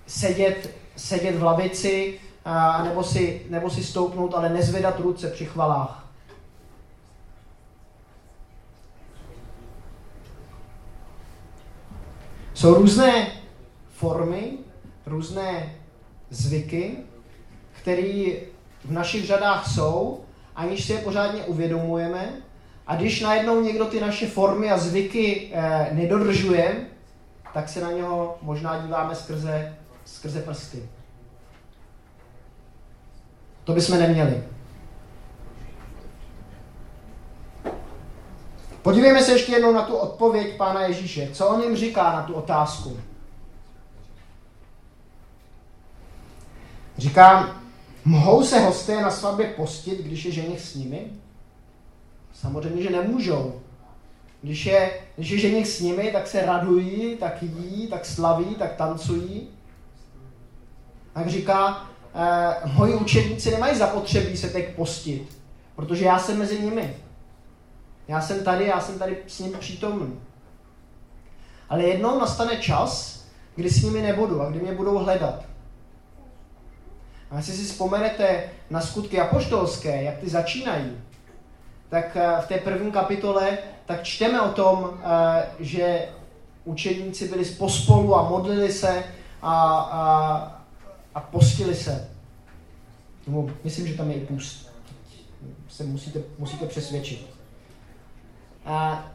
sedět, 0.06 0.74
sedět 0.96 1.36
v 1.36 1.42
lavici, 1.42 2.20
uh, 2.46 2.84
nebo, 2.88 3.04
si, 3.04 3.46
nebo 3.48 3.70
si 3.70 3.84
stoupnout, 3.84 4.34
ale 4.34 4.48
nezvedat 4.48 5.00
ruce 5.00 5.30
při 5.30 5.46
chvalách. 5.46 6.06
Jsou 12.54 12.74
různé 12.74 13.32
formy, 13.92 14.58
různé 15.06 15.76
zvyky, 16.30 16.96
které 17.72 18.32
v 18.84 18.90
našich 18.90 19.26
řadách 19.26 19.68
jsou, 19.74 20.24
aniž 20.56 20.84
si 20.84 20.92
je 20.92 20.98
pořádně 20.98 21.44
uvědomujeme. 21.44 22.42
A 22.88 22.96
když 22.96 23.20
najednou 23.20 23.60
někdo 23.60 23.84
ty 23.84 24.00
naše 24.00 24.26
formy 24.26 24.70
a 24.70 24.78
zvyky 24.78 25.50
eh, 25.52 25.88
nedodržuje, 25.92 26.86
tak 27.54 27.68
se 27.68 27.80
na 27.80 27.92
něho 27.92 28.38
možná 28.42 28.78
díváme 28.86 29.14
skrze, 29.14 29.76
skrze 30.04 30.42
prsty. 30.42 30.88
To 33.64 33.72
bychom 33.72 33.98
neměli. 33.98 34.44
Podívejme 38.82 39.22
se 39.22 39.32
ještě 39.32 39.52
jednou 39.52 39.72
na 39.72 39.82
tu 39.82 39.96
odpověď 39.96 40.56
Pána 40.56 40.82
Ježíše. 40.82 41.30
Co 41.32 41.48
on 41.48 41.62
jim 41.62 41.76
říká 41.76 42.12
na 42.12 42.22
tu 42.22 42.34
otázku? 42.34 43.00
Říká, 46.98 47.56
mohou 48.04 48.44
se 48.44 48.60
hosté 48.60 49.02
na 49.02 49.10
svatbě 49.10 49.46
postit, 49.46 50.00
když 50.00 50.24
je 50.24 50.32
ženich 50.32 50.60
s 50.60 50.74
nimi? 50.74 51.10
Samozřejmě, 52.40 52.82
že 52.82 52.90
nemůžou. 52.90 53.60
Když 54.42 54.66
je, 54.66 54.90
když 55.16 55.30
je 55.30 55.38
ženich 55.38 55.68
s 55.68 55.80
nimi, 55.80 56.10
tak 56.12 56.26
se 56.26 56.46
radují, 56.46 57.16
tak 57.16 57.42
jí, 57.42 57.86
tak 57.86 58.04
slaví, 58.04 58.54
tak 58.54 58.76
tancují. 58.76 59.48
Tak 61.12 61.28
říká, 61.28 61.90
eh, 62.14 62.54
moji 62.72 62.94
učedníci 62.94 63.50
nemají 63.50 63.78
zapotřebí 63.78 64.36
se 64.36 64.48
teď 64.48 64.74
postit, 64.74 65.38
protože 65.76 66.04
já 66.04 66.18
jsem 66.18 66.38
mezi 66.38 66.60
nimi. 66.60 66.96
Já 68.08 68.20
jsem 68.20 68.44
tady, 68.44 68.66
já 68.66 68.80
jsem 68.80 68.98
tady 68.98 69.18
s 69.26 69.38
nimi 69.38 69.56
přítomný. 69.56 70.20
Ale 71.68 71.82
jednou 71.82 72.18
nastane 72.18 72.56
čas, 72.56 73.24
kdy 73.56 73.70
s 73.70 73.82
nimi 73.82 74.02
nebudu 74.02 74.42
a 74.42 74.50
kdy 74.50 74.60
mě 74.60 74.72
budou 74.72 74.98
hledat. 74.98 75.44
A 77.30 77.36
jestli 77.36 77.52
si 77.52 77.64
vzpomenete 77.64 78.50
na 78.70 78.80
skutky 78.80 79.20
apoštolské, 79.20 80.02
jak 80.02 80.18
ty 80.18 80.28
začínají, 80.28 80.98
tak 81.88 82.16
eh, 82.16 82.42
v 82.42 82.46
té 82.48 82.58
první 82.58 82.92
kapitole 82.92 83.58
tak 83.86 84.02
čteme 84.02 84.40
o 84.40 84.52
tom, 84.52 85.00
eh, 85.02 85.48
že 85.60 86.08
učedníci 86.64 87.28
byli 87.28 87.44
pospolu 87.44 88.16
a 88.16 88.28
modlili 88.28 88.72
se 88.72 89.04
a, 89.42 89.78
a, 89.80 90.02
a 91.14 91.20
postili 91.20 91.74
se. 91.74 92.08
myslím, 93.64 93.86
že 93.86 93.94
tam 93.94 94.10
je 94.10 94.16
i 94.16 94.26
půst. 94.26 94.68
Se 95.68 95.84
musíte, 95.84 96.20
musíte 96.38 96.66
přesvědčit. 96.66 97.26
A 98.64 99.06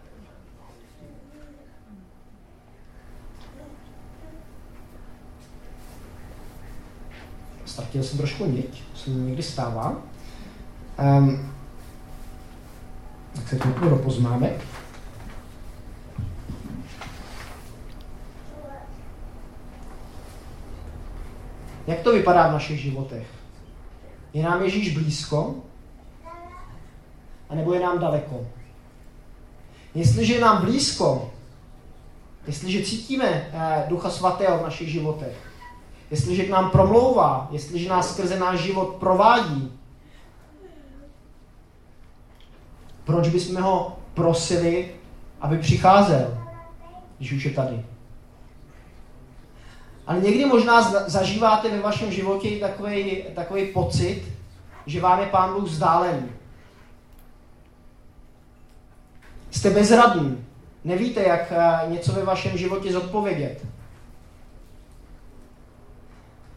ztratil 7.65 8.03
jsem 8.03 8.17
trošku 8.17 8.45
niť, 8.45 8.83
co 8.93 9.09
mi 9.09 9.25
někdy 9.25 9.43
stává. 9.43 10.01
Um, 10.99 11.53
se 13.49 13.55
kouknu 13.55 13.89
do 13.89 13.95
poznámek. 13.95 14.61
Jak 21.87 21.99
to 21.99 22.13
vypadá 22.13 22.47
v 22.47 22.51
našich 22.51 22.79
životech? 22.81 23.27
Je 24.33 24.43
nám 24.43 24.63
Ježíš 24.63 24.93
blízko? 24.93 25.55
A 27.49 27.55
nebo 27.55 27.73
je 27.73 27.79
nám 27.79 27.99
daleko? 27.99 28.47
Jestliže 29.95 30.33
je 30.33 30.41
nám 30.41 30.65
blízko, 30.65 31.31
jestliže 32.47 32.83
cítíme 32.83 33.25
eh, 33.25 33.85
Ducha 33.89 34.09
Svatého 34.09 34.57
v 34.57 34.63
našich 34.63 34.89
životech, 34.89 35.37
jestliže 36.11 36.43
k 36.43 36.49
nám 36.49 36.69
promlouvá, 36.69 37.47
jestliže 37.51 37.89
nás 37.89 38.13
skrze 38.13 38.39
náš 38.39 38.59
život 38.59 38.95
provádí, 38.95 39.71
proč 43.03 43.29
bychom 43.29 43.61
ho 43.61 43.99
prosili, 44.13 44.91
aby 45.41 45.57
přicházel, 45.57 46.37
když 47.17 47.31
už 47.31 47.45
je 47.45 47.51
tady? 47.51 47.85
Ale 50.07 50.19
někdy 50.19 50.45
možná 50.45 50.81
zažíváte 51.09 51.69
ve 51.69 51.79
vašem 51.79 52.11
životě 52.11 52.49
takový, 52.59 53.23
takový 53.35 53.65
pocit, 53.65 54.23
že 54.85 55.01
vám 55.01 55.19
je 55.19 55.25
Pán 55.25 55.53
Bůh 55.53 55.63
vzdálený. 55.63 56.29
Jste 59.51 59.69
bezradní. 59.69 60.45
Nevíte, 60.83 61.23
jak 61.23 61.51
eh, 61.51 61.89
něco 61.89 62.11
ve 62.11 62.23
vašem 62.23 62.57
životě 62.57 62.91
zodpovědět. 62.91 63.65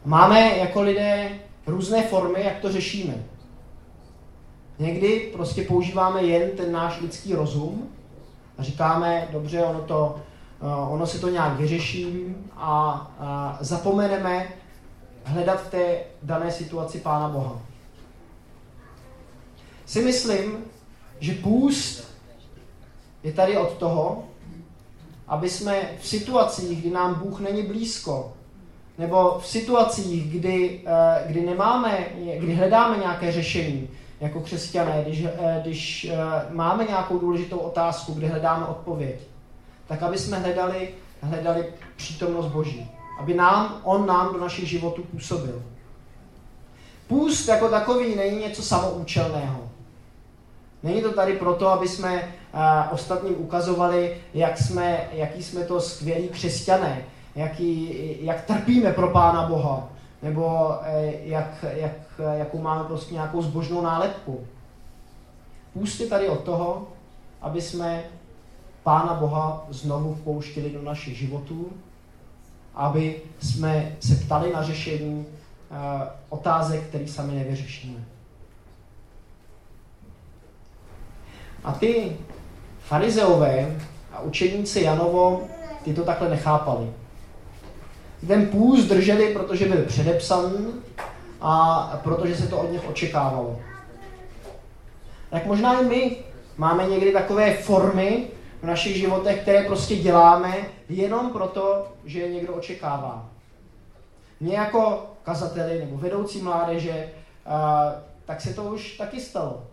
Máme 0.05 0.57
jako 0.59 0.83
lidé 0.83 1.31
různé 1.67 2.03
formy, 2.03 2.45
jak 2.45 2.59
to 2.59 2.73
řešíme. 2.73 3.15
Někdy 4.79 5.31
prostě 5.33 5.63
používáme 5.63 6.23
jen 6.23 6.51
ten 6.57 6.73
náš 6.73 7.01
lidský 7.01 7.35
rozum 7.35 7.89
a 8.59 8.63
říkáme, 8.63 9.29
dobře, 9.33 9.63
ono, 9.63 9.81
to, 9.81 10.21
eh, 10.63 10.91
ono 10.91 11.07
si 11.07 11.19
to 11.19 11.29
nějak 11.29 11.57
vyřeší 11.57 12.35
a, 12.57 12.91
a 13.19 13.59
zapomeneme 13.61 14.49
hledat 15.25 15.63
v 15.63 15.71
té 15.71 15.99
dané 16.23 16.53
situaci 16.53 16.99
Pána 17.01 17.29
Boha. 17.29 17.61
Si 19.87 20.03
myslím, 20.03 20.65
že 21.21 21.35
půst 21.35 22.09
je 23.23 23.33
tady 23.33 23.57
od 23.57 23.73
toho, 23.73 24.25
aby 25.29 25.51
jsme 25.51 25.91
v 26.01 26.07
situacích, 26.07 26.81
kdy 26.81 26.91
nám 26.91 27.15
Bůh 27.15 27.41
není 27.41 27.63
blízko, 27.63 28.33
nebo 28.99 29.39
v 29.41 29.47
situacích, 29.47 30.33
kdy, 30.33 30.81
eh, 30.87 31.25
kdy 31.27 31.41
nemáme, 31.41 32.07
kdy 32.39 32.55
hledáme 32.55 32.99
nějaké 32.99 33.33
řešení, 33.33 33.89
jako 34.21 34.41
křesťané, 34.41 35.03
když, 35.03 35.25
eh, 35.25 35.61
když 35.63 36.05
eh, 36.05 36.17
máme 36.51 36.85
nějakou 36.85 37.19
důležitou 37.19 37.59
otázku, 37.59 38.13
kde 38.15 38.29
hledáme 38.29 38.67
odpověď, 38.67 39.17
tak 39.87 40.03
aby 40.03 40.19
jsme 40.19 40.39
hledali, 40.39 40.89
hledali 41.21 41.73
přítomnost 41.97 42.47
Boží. 42.47 42.91
Aby 43.21 43.35
nám, 43.35 43.81
On 43.83 44.07
nám 44.07 44.33
do 44.33 44.41
našich 44.41 44.69
životů 44.69 45.03
působil. 45.03 45.63
Půst 47.09 47.49
jako 47.49 47.69
takový 47.69 48.17
není 48.17 48.41
něco 48.41 48.63
samoučelného. 48.63 49.61
Není 50.83 51.03
to 51.03 51.13
tady 51.13 51.33
proto, 51.33 51.69
aby 51.69 51.89
jsme 51.89 52.23
uh, 52.23 52.61
ostatním 52.91 53.35
ukazovali, 53.39 54.17
jak 54.35 54.59
jsme, 54.59 55.09
jaký 55.13 55.43
jsme 55.43 55.65
to 55.65 55.81
skvělí 55.81 56.29
křesťané, 56.29 57.05
jaký, 57.35 57.97
jak 58.21 58.45
trpíme 58.45 58.93
pro 58.93 59.11
Pána 59.11 59.47
Boha, 59.49 59.89
nebo 60.23 60.75
eh, 60.83 61.13
jak, 61.25 61.65
jak, 61.75 61.93
jakou 62.19 62.59
máme 62.59 62.85
prostě 62.85 63.15
nějakou 63.15 63.43
zbožnou 63.43 63.83
nálepku. 63.83 64.47
Půst 65.73 66.01
je 66.01 66.07
tady 66.07 66.29
od 66.29 66.41
toho, 66.41 66.89
aby 67.41 67.63
jsme 67.63 68.05
Pána 68.83 69.15
Boha 69.15 69.67
znovu 69.71 70.15
vpouštili 70.15 70.71
do 70.71 70.83
našich 70.83 71.19
životů, 71.19 71.73
aby 72.75 73.23
jsme 73.43 73.97
se 74.01 74.15
ptali 74.15 74.53
na 74.53 74.63
řešení 74.63 75.27
uh, 75.27 75.77
otázek, 76.29 76.83
které 76.83 77.09
sami 77.09 77.35
nevyřešíme. 77.35 78.05
A 81.65 81.73
ty 81.73 82.17
farizeové 82.81 83.81
a 84.13 84.21
učeníci 84.21 84.81
Janovo, 84.81 85.43
ty 85.85 85.95
to 85.95 86.05
takhle 86.05 86.29
nechápali. 86.29 86.91
Ten 88.27 88.47
půst 88.47 88.85
drželi, 88.85 89.35
protože 89.35 89.69
byl 89.69 89.85
předepsaný 89.85 90.67
a 91.41 92.01
protože 92.05 92.37
se 92.37 92.49
to 92.49 92.59
od 92.59 92.71
nich 92.71 92.89
očekávalo. 92.89 93.61
Tak 95.31 95.47
možná 95.47 95.81
i 95.81 95.85
my 95.85 96.17
máme 96.57 96.89
někdy 96.89 97.13
takové 97.13 97.57
formy 97.57 98.27
v 98.63 98.67
našich 98.67 98.97
životech, 98.97 99.43
které 99.43 99.65
prostě 99.65 99.97
děláme 99.97 100.57
jenom 100.89 101.31
proto, 101.31 101.93
že 102.05 102.21
je 102.21 102.35
někdo 102.35 102.55
očekává. 102.55 103.29
Mě 104.41 104.57
jako 104.57 105.07
kazateli 105.23 105.79
nebo 105.79 105.97
vedoucí 105.97 106.43
mládeže, 106.43 107.11
tak 108.25 108.41
se 108.41 108.55
to 108.55 108.63
už 108.63 108.97
taky 108.97 109.21
stalo. 109.21 109.65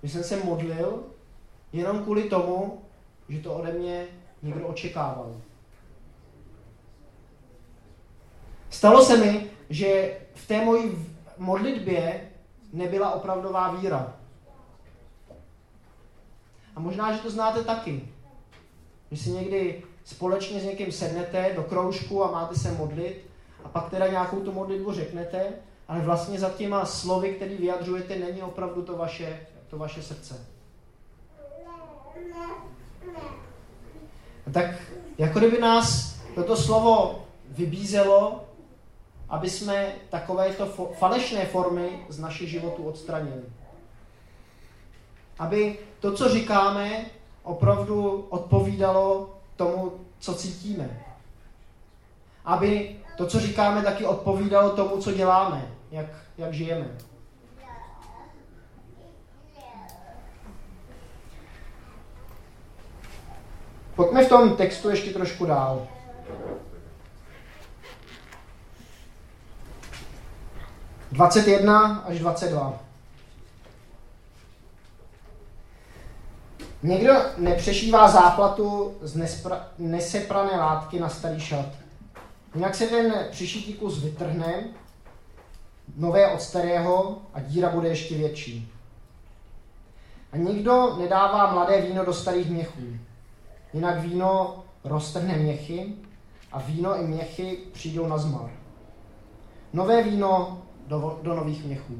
Když 0.00 0.12
jsem 0.12 0.24
se 0.24 0.36
modlil 0.44 1.02
jenom 1.72 2.02
kvůli 2.02 2.22
tomu, 2.22 2.82
že 3.28 3.38
to 3.38 3.54
ode 3.54 3.72
mě 3.72 4.06
někdo 4.42 4.66
očekával. 4.66 5.30
Stalo 8.70 9.04
se 9.04 9.16
mi, 9.16 9.46
že 9.70 10.16
v 10.34 10.46
té 10.48 10.64
mojí 10.64 11.08
modlitbě 11.38 12.30
nebyla 12.72 13.10
opravdová 13.10 13.70
víra. 13.70 14.16
A 16.76 16.80
možná, 16.80 17.12
že 17.12 17.18
to 17.18 17.30
znáte 17.30 17.64
taky. 17.64 18.08
Že 19.10 19.22
si 19.22 19.30
někdy 19.30 19.82
společně 20.04 20.60
s 20.60 20.64
někým 20.64 20.92
sednete 20.92 21.52
do 21.56 21.62
kroužku 21.62 22.24
a 22.24 22.30
máte 22.30 22.54
se 22.54 22.72
modlit 22.72 23.30
a 23.64 23.68
pak 23.68 23.90
teda 23.90 24.06
nějakou 24.06 24.40
tu 24.40 24.52
modlitbu 24.52 24.92
řeknete, 24.92 25.52
ale 25.88 26.00
vlastně 26.00 26.38
za 26.38 26.50
těma 26.50 26.84
slovy, 26.84 27.34
které 27.34 27.56
vyjadřujete, 27.56 28.18
není 28.18 28.42
opravdu 28.42 28.82
to 28.82 28.96
vaše, 28.96 29.46
to 29.70 29.78
vaše 29.78 30.02
srdce. 30.02 30.46
A 34.46 34.50
tak 34.52 34.66
jako 35.18 35.38
kdyby 35.38 35.60
nás 35.60 36.16
toto 36.34 36.56
slovo 36.56 37.24
vybízelo, 37.48 38.44
aby 39.32 39.50
jsme 39.50 39.92
takovéto 40.10 40.66
fo- 40.66 40.92
falešné 40.92 41.46
formy 41.46 42.06
z 42.08 42.18
našich 42.18 42.48
životů 42.50 42.84
odstranili. 42.84 43.42
Aby 45.38 45.78
to, 46.00 46.12
co 46.12 46.28
říkáme, 46.28 47.06
opravdu 47.42 48.26
odpovídalo 48.30 49.30
tomu, 49.56 49.92
co 50.18 50.34
cítíme. 50.34 51.04
Aby 52.44 52.96
to, 53.16 53.26
co 53.26 53.40
říkáme, 53.40 53.82
taky 53.82 54.04
odpovídalo 54.06 54.70
tomu, 54.70 55.02
co 55.02 55.12
děláme, 55.12 55.72
jak, 55.90 56.06
jak 56.38 56.54
žijeme. 56.54 56.88
Pojďme 63.94 64.24
v 64.24 64.28
tom 64.28 64.56
textu 64.56 64.90
ještě 64.90 65.10
trošku 65.10 65.46
dál. 65.46 65.86
Dvacet 71.12 71.48
jedna 71.48 72.04
až 72.08 72.18
dvacet 72.18 72.50
dva. 72.50 72.80
Někdo 76.82 77.12
nepřešívá 77.36 78.08
záplatu 78.08 78.94
z 79.02 79.16
nespra- 79.16 79.64
neseprané 79.78 80.56
látky 80.56 81.00
na 81.00 81.08
starý 81.08 81.40
šat. 81.40 81.66
Jinak 82.54 82.74
se 82.74 82.86
ten 82.86 83.14
přišitý 83.30 83.74
kus 83.74 84.02
vytrhne, 84.02 84.64
nové 85.96 86.28
od 86.28 86.42
starého 86.42 87.18
a 87.34 87.40
díra 87.40 87.68
bude 87.68 87.88
ještě 87.88 88.14
větší. 88.14 88.72
A 90.32 90.36
nikdo 90.36 90.96
nedává 90.96 91.52
mladé 91.52 91.80
víno 91.80 92.04
do 92.04 92.14
starých 92.14 92.50
měchů. 92.50 92.82
Jinak 93.72 94.00
víno 94.00 94.64
roztrhne 94.84 95.36
měchy 95.36 95.92
a 96.52 96.58
víno 96.58 96.96
i 96.96 97.02
měchy 97.02 97.58
přijdou 97.72 98.06
na 98.06 98.18
zmar. 98.18 98.50
Nové 99.72 100.02
víno 100.02 100.62
do, 100.86 101.20
do 101.22 101.34
nových 101.34 101.64
měchů. 101.64 101.94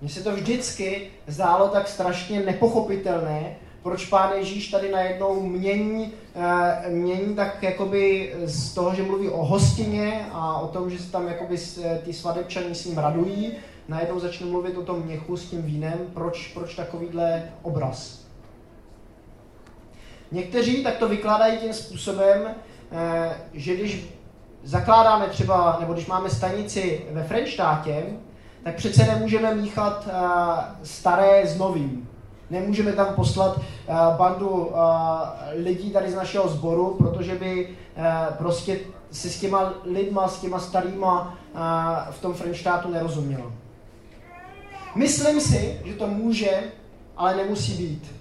Mně 0.00 0.10
se 0.10 0.22
to 0.22 0.34
vždycky 0.34 1.10
zdálo 1.26 1.68
tak 1.68 1.88
strašně 1.88 2.42
nepochopitelné, 2.42 3.56
proč 3.82 4.06
pán 4.06 4.32
Ježíš 4.32 4.68
tady 4.68 4.92
najednou 4.92 5.40
mění, 5.40 6.12
uh, 6.34 6.92
mění 6.92 7.34
tak 7.34 7.62
jakoby 7.62 8.34
z 8.44 8.74
toho, 8.74 8.94
že 8.94 9.02
mluví 9.02 9.28
o 9.28 9.44
hostině 9.44 10.26
a 10.32 10.60
o 10.60 10.68
tom, 10.68 10.90
že 10.90 10.98
se 10.98 11.12
tam 11.12 11.28
jakoby 11.28 11.56
ty 12.04 12.12
svadebčaní 12.12 12.74
s 12.74 12.84
ním 12.84 12.98
radují, 12.98 13.52
najednou 13.88 14.20
začne 14.20 14.46
mluvit 14.46 14.76
o 14.76 14.82
tom 14.82 15.02
měchu 15.02 15.36
s 15.36 15.50
tím 15.50 15.62
vínem, 15.62 15.98
proč, 16.14 16.48
proč 16.54 16.74
takovýhle 16.74 17.52
obraz. 17.62 18.26
Někteří 20.32 20.82
tak 20.82 20.96
to 20.96 21.08
vykládají 21.08 21.58
tím 21.58 21.74
způsobem, 21.74 22.40
uh, 22.42 22.98
že 23.52 23.76
když 23.76 24.15
zakládáme 24.66 25.26
třeba, 25.26 25.76
nebo 25.80 25.92
když 25.92 26.06
máme 26.06 26.30
stanici 26.30 27.06
ve 27.10 27.24
Frenštátě, 27.24 28.06
tak 28.64 28.74
přece 28.74 29.04
nemůžeme 29.04 29.54
míchat 29.54 30.06
uh, 30.06 30.12
staré 30.82 31.46
s 31.46 31.58
novým. 31.58 32.08
Nemůžeme 32.50 32.92
tam 32.92 33.14
poslat 33.14 33.56
uh, 33.56 33.64
bandu 34.16 34.48
uh, 34.48 34.76
lidí 35.52 35.90
tady 35.90 36.10
z 36.10 36.14
našeho 36.14 36.48
sboru, 36.48 36.94
protože 36.98 37.34
by 37.34 37.76
prostě 38.38 38.78
se 39.10 39.30
s 39.30 39.40
těma 39.40 39.74
lidma, 39.84 40.28
s 40.28 40.40
těma 40.40 40.60
starýma 40.60 41.38
v 42.10 42.20
tom 42.20 42.34
Frenštátu 42.34 42.90
nerozumělo. 42.90 43.52
Myslím 44.94 45.40
si, 45.40 45.80
že 45.84 45.94
to 45.94 46.06
může, 46.06 46.62
ale 47.16 47.36
nemusí 47.36 47.72
být. 47.72 48.14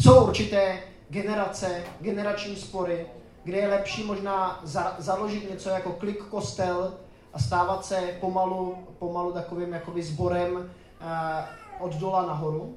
Jsou 0.00 0.24
určité 0.24 0.78
generace, 1.10 1.82
generační 2.00 2.56
spory, 2.56 3.06
kde 3.46 3.58
je 3.58 3.68
lepší 3.68 4.04
možná 4.04 4.60
za, 4.62 4.96
založit 4.98 5.50
něco 5.50 5.68
jako 5.68 5.92
klik 5.92 6.24
kostel, 6.24 6.94
a 7.32 7.38
stávat 7.38 7.84
se 7.84 8.16
pomalu, 8.20 8.76
pomalu 8.98 9.32
takovým 9.32 9.72
jakoby 9.72 10.02
sborem 10.02 10.56
uh, 10.56 11.84
od 11.86 11.94
dola 11.94 12.26
nahoru. 12.26 12.76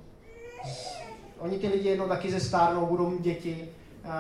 Oni 1.40 1.60
ty 1.60 1.68
lidi 1.68 1.90
jednou 1.90 2.08
taky 2.08 2.32
ze 2.32 2.40
stárnou, 2.40 2.86
budou 2.86 3.10
mít 3.10 3.22
děti 3.22 3.70
uh, 4.06 4.12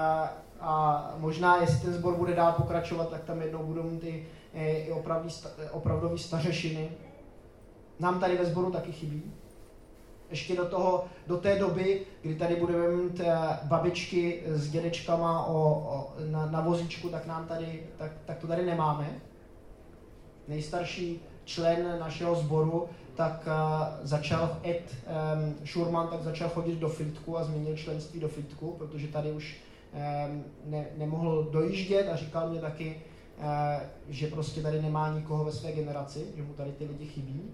a 0.60 1.12
možná, 1.18 1.62
jestli 1.62 1.80
ten 1.80 1.94
sbor 1.94 2.16
bude 2.16 2.36
dál 2.36 2.52
pokračovat, 2.52 3.10
tak 3.10 3.24
tam 3.24 3.42
jednou 3.42 3.64
budou 3.64 3.84
mít 3.84 4.04
eh, 4.54 4.72
i 4.72 4.92
opravdový, 4.92 5.36
opravdový 5.72 6.18
stařešiny. 6.18 6.92
Nám 8.00 8.20
tady 8.20 8.38
ve 8.38 8.46
sboru 8.46 8.72
taky 8.72 8.92
chybí. 8.92 9.34
Ještě 10.30 10.56
do, 10.56 10.65
toho, 10.65 11.06
do 11.28 11.38
té 11.38 11.60
doby, 11.60 12.02
kdy 12.22 12.36
tady 12.36 12.56
budeme 12.56 12.88
mít 12.88 13.22
babičky 13.63 14.44
s 14.46 14.70
dědečkama 14.70 15.46
o, 15.46 15.54
o, 15.54 16.13
na, 16.32 16.46
na 16.46 16.62
vozíčku, 16.62 17.10
tak, 17.10 17.26
nám 17.26 17.48
tady, 17.48 17.84
tak, 17.98 18.12
tak 18.26 18.38
to 18.38 18.48
tady 18.48 18.65
nemáme 18.65 19.22
nejstarší 20.48 21.22
člen 21.46 22.00
našeho 22.00 22.36
sboru, 22.36 22.89
tak 23.15 23.48
uh, 23.48 24.08
začal 24.08 24.58
Ed 24.63 24.96
um, 24.96 25.56
Schurman 25.65 26.08
tak 26.08 26.24
začal 26.24 26.50
chodit 26.50 26.80
do 26.80 26.89
Fritku 26.89 27.38
a 27.38 27.44
změnil 27.44 27.78
členství 27.78 28.20
do 28.20 28.28
Fritku, 28.28 28.76
protože 28.78 29.08
tady 29.08 29.32
už 29.32 29.58
um, 29.94 30.44
ne, 30.65 30.86
nemohl 30.98 31.44
dojíždět 31.52 32.10
a 32.10 32.15
říkal 32.15 32.50
mě 32.50 32.62
taky, 32.62 33.02
uh, 33.38 33.46
že 34.10 34.28
prostě 34.28 34.62
tady 34.62 34.82
nemá 34.82 35.13
nikoho 35.13 35.46
ve 35.46 35.52
své 35.52 35.72
generaci, 35.72 36.26
že 36.36 36.44
mu 36.44 36.54
tady 36.54 36.72
ty 36.72 36.86
lidi 36.86 37.06
chybí. 37.06 37.52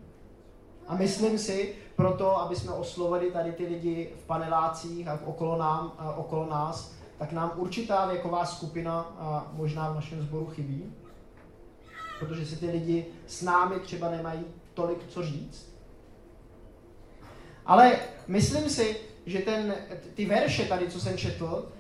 A 0.88 0.96
myslím 0.96 1.38
si, 1.38 1.76
proto, 1.96 2.38
aby 2.38 2.56
jsme 2.56 2.72
oslovili 2.72 3.32
tady 3.32 3.52
ty 3.52 3.66
lidi 3.66 4.14
v 4.24 4.26
panelácích 4.26 5.08
a 5.08 5.20
okolo, 5.26 5.58
nám, 5.58 5.92
uh, 6.00 6.20
okolo 6.20 6.50
nás, 6.50 6.92
tak 7.18 7.32
nám 7.32 7.52
určitá 7.56 8.06
věková 8.06 8.46
skupina 8.46 9.06
uh, 9.10 9.58
možná 9.58 9.92
v 9.92 9.96
našem 9.96 10.22
sboru 10.22 10.46
chybí 10.46 10.94
protože 12.20 12.46
si 12.46 12.56
ty 12.56 12.70
lidi 12.70 13.06
s 13.28 13.42
námi 13.42 13.80
třeba 13.80 14.10
nemají 14.10 14.46
tolik 14.74 15.08
co 15.08 15.24
říct. 15.24 15.76
Ale 17.66 18.00
myslím 18.28 18.70
si, 18.70 18.98
že 19.26 19.40
ten, 19.40 19.76
ty 20.14 20.26
verše 20.26 20.66
tady, 20.66 20.92
co 20.92 21.00
jsem 21.00 21.18
četl, 21.18 21.72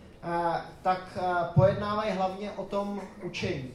tak 0.81 1.17
pojednávají 1.53 2.11
hlavně 2.11 2.51
o 2.51 2.65
tom 2.65 3.01
učení. 3.23 3.73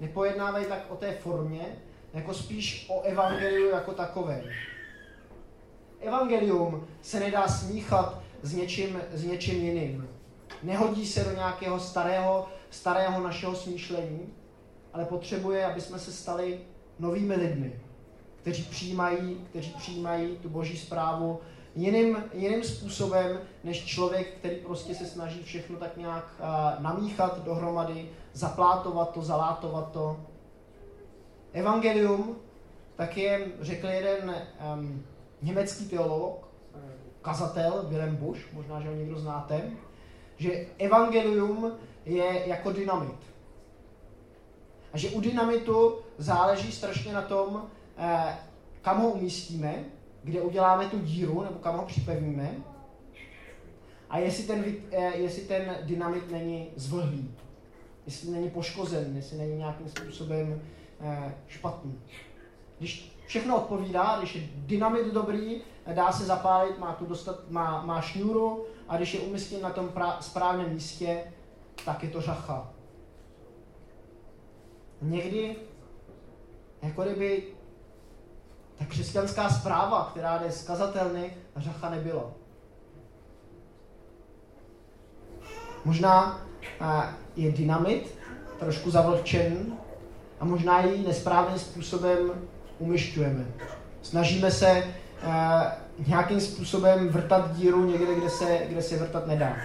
Nepojednávají 0.00 0.66
tak 0.66 0.86
o 0.88 0.96
té 0.96 1.12
formě, 1.12 1.76
jako 2.14 2.34
spíš 2.34 2.86
o 2.88 3.00
evangeliu 3.00 3.68
jako 3.68 3.92
takové. 3.92 4.42
Evangelium 6.00 6.86
se 7.02 7.20
nedá 7.20 7.48
smíchat 7.48 8.22
s 8.42 8.54
něčím, 8.54 9.00
s 9.12 9.24
něčím 9.24 9.64
jiným. 9.64 10.08
Nehodí 10.62 11.06
se 11.06 11.24
do 11.24 11.32
nějakého 11.32 11.80
starého, 11.80 12.48
starého 12.70 13.22
našeho 13.22 13.54
smýšlení, 13.54 14.20
ale 14.92 15.04
potřebuje, 15.04 15.66
aby 15.66 15.80
jsme 15.80 15.98
se 15.98 16.12
stali 16.12 16.60
novými 16.98 17.34
lidmi, 17.34 17.80
kteří 18.40 18.62
přijímají, 18.62 19.46
kteří 19.50 19.70
přijímají 19.78 20.36
tu 20.36 20.48
boží 20.48 20.78
zprávu 20.78 21.40
jiným, 21.74 22.24
jiným 22.32 22.64
způsobem, 22.64 23.40
než 23.64 23.84
člověk, 23.84 24.34
který 24.38 24.56
prostě 24.56 24.94
se 24.94 25.06
snaží 25.06 25.42
všechno 25.42 25.76
tak 25.76 25.96
nějak 25.96 26.34
uh, 26.38 26.82
namíchat 26.82 27.44
dohromady, 27.44 28.10
zaplátovat 28.32 29.12
to, 29.12 29.22
zalátovat 29.22 29.92
to. 29.92 30.20
Evangelium, 31.52 32.36
tak 32.96 33.16
je, 33.16 33.46
řekl 33.60 33.86
jeden 33.86 34.34
um, 34.74 35.04
německý 35.42 35.88
teolog, 35.88 36.50
kazatel 37.22 37.84
Willem 37.88 38.16
Bush, 38.16 38.40
možná, 38.52 38.80
že 38.80 38.88
ho 38.88 38.94
někdo 38.94 39.18
znáte, 39.18 39.70
že 40.36 40.66
evangelium 40.78 41.72
je 42.04 42.48
jako 42.48 42.72
dynamit. 42.72 43.16
A 44.92 44.98
že 44.98 45.08
u 45.08 45.20
dynamitu 45.20 45.98
záleží 46.18 46.72
strašně 46.72 47.12
na 47.12 47.22
tom, 47.22 47.66
eh, 47.98 48.38
kam 48.82 49.00
ho 49.00 49.10
umístíme, 49.10 49.84
kde 50.22 50.40
uděláme 50.40 50.86
tu 50.86 50.98
díru, 50.98 51.42
nebo 51.42 51.58
kam 51.58 51.76
ho 51.76 51.84
připevníme. 51.84 52.54
A 54.10 54.18
jestli 54.18 54.44
ten, 54.44 54.64
eh, 54.90 55.16
jestli 55.16 55.42
ten 55.42 55.76
dynamit 55.82 56.30
není 56.30 56.70
zvlhlý, 56.76 57.34
jestli 58.06 58.30
není 58.30 58.50
poškozen, 58.50 59.16
jestli 59.16 59.38
není 59.38 59.56
nějakým 59.56 59.88
způsobem 59.88 60.62
špatný. 61.46 62.00
Když 62.78 63.16
všechno 63.26 63.56
odpovídá, 63.56 64.18
když 64.18 64.34
je 64.34 64.42
dynamit 64.54 65.06
dobrý, 65.06 65.60
dá 65.94 66.12
se 66.12 66.24
zapálit, 66.24 66.78
má, 66.78 66.92
tu 66.92 67.06
dostat, 67.06 67.50
má, 67.50 67.82
má 67.82 68.00
šňůru 68.00 68.64
a 68.88 68.96
když 68.96 69.14
je 69.14 69.20
umístěn 69.20 69.62
na 69.62 69.70
tom 69.70 69.88
pra, 69.88 70.16
správném 70.20 70.72
místě, 70.72 71.32
tak 71.84 72.02
je 72.02 72.10
to 72.10 72.20
řacha. 72.20 72.70
Někdy, 75.02 75.56
jako 76.82 77.02
kdyby 77.02 77.44
ta 78.78 78.84
křesťanská 78.84 79.50
zpráva, 79.50 80.08
která 80.10 80.38
jde 80.38 80.52
z 80.52 80.66
kazatelny, 80.66 81.36
řacha 81.56 81.90
nebyla. 81.90 82.30
Možná 85.84 86.40
je 87.36 87.52
dynamit, 87.52 88.18
trošku 88.58 88.90
zavlčen 88.90 89.78
a 90.40 90.44
možná 90.44 90.84
ji 90.84 91.06
nesprávným 91.06 91.58
způsobem 91.58 92.18
umyšťujeme. 92.78 93.46
Snažíme 94.02 94.50
se 94.50 94.84
nějakým 96.06 96.40
způsobem 96.40 97.08
vrtat 97.08 97.56
díru 97.56 97.84
někde, 97.84 98.14
kde 98.14 98.30
se, 98.30 98.58
kde 98.68 98.82
se 98.82 98.96
vrtat 98.96 99.26
nedá. 99.26 99.56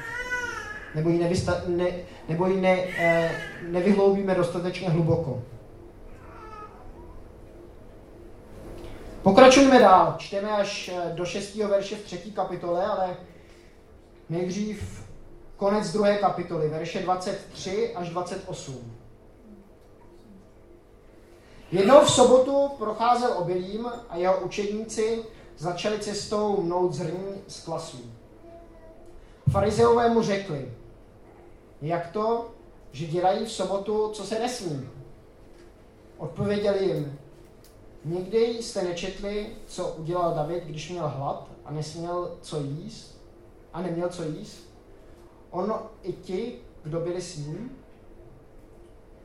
Nebo 0.96 1.10
ji, 1.10 1.20
nevysta, 1.20 1.62
ne, 1.68 1.88
nebo 2.30 2.48
ji 2.48 2.62
ne, 2.62 2.78
nevyhloubíme 3.68 4.36
dostatečně 4.36 4.90
hluboko. 4.90 5.44
Pokračujeme 9.22 9.80
dál. 9.80 10.16
Čteme 10.18 10.52
až 10.52 10.92
do 11.14 11.26
6. 11.26 11.56
verše 11.56 11.96
v 11.96 12.04
3. 12.04 12.18
kapitole, 12.18 12.86
ale 12.86 13.18
nejdřív 14.30 15.04
konec 15.58 15.92
druhé 15.94 16.18
kapitoly, 16.18 16.70
verše 16.70 17.00
23 17.00 17.96
až 17.96 18.10
28. 18.10 19.05
Jednou 21.76 22.02
v 22.02 22.12
sobotu 22.12 22.70
procházel 22.78 23.34
obilím 23.38 23.88
a 24.10 24.18
jeho 24.18 24.40
učedníci 24.40 25.24
začali 25.58 26.00
cestou 26.00 26.62
mnout 26.62 26.94
zrní 26.94 27.42
z 27.48 27.66
klasů. 27.66 27.98
Farizeové 29.52 30.10
mu 30.10 30.22
řekli, 30.22 30.72
jak 31.82 32.12
to, 32.12 32.50
že 32.92 33.06
dělají 33.06 33.46
v 33.46 33.52
sobotu, 33.52 34.10
co 34.14 34.24
se 34.24 34.40
nesmí? 34.40 34.90
Odpověděl 36.18 36.76
jim, 36.76 37.20
nikdy 38.06 38.42
jste 38.46 38.84
nečetli, 38.84 39.56
co 39.68 39.88
udělal 39.88 40.34
David, 40.34 40.64
když 40.64 40.90
měl 40.90 41.08
hlad 41.08 41.48
a 41.66 41.72
nesměl 41.72 42.38
co 42.42 42.60
jíst 42.60 43.22
a 43.74 43.82
neměl 43.82 44.10
co 44.10 44.24
jíst? 44.24 44.70
On 45.52 45.80
i 46.04 46.14
ti, 46.14 46.60
kdo 46.84 47.00
byli 47.00 47.22
s 47.22 47.38
ním? 47.38 47.78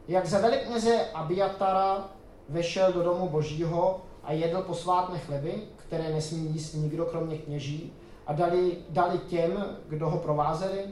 Jak 0.08 0.26
za 0.26 0.38
velikněze 0.38 1.10
Abiatara 1.14 2.10
vešel 2.50 2.92
do 2.92 3.02
domu 3.02 3.28
božího 3.28 4.00
a 4.24 4.32
jedl 4.32 4.62
posvátné 4.62 5.18
chleby, 5.18 5.54
které 5.76 6.14
nesmí 6.14 6.52
jíst 6.52 6.74
nikdo 6.74 7.04
kromě 7.04 7.38
kněží, 7.38 7.92
a 8.26 8.32
dali, 8.32 8.76
dali 8.88 9.18
těm, 9.18 9.76
kdo 9.88 10.10
ho 10.10 10.18
provázeli? 10.18 10.84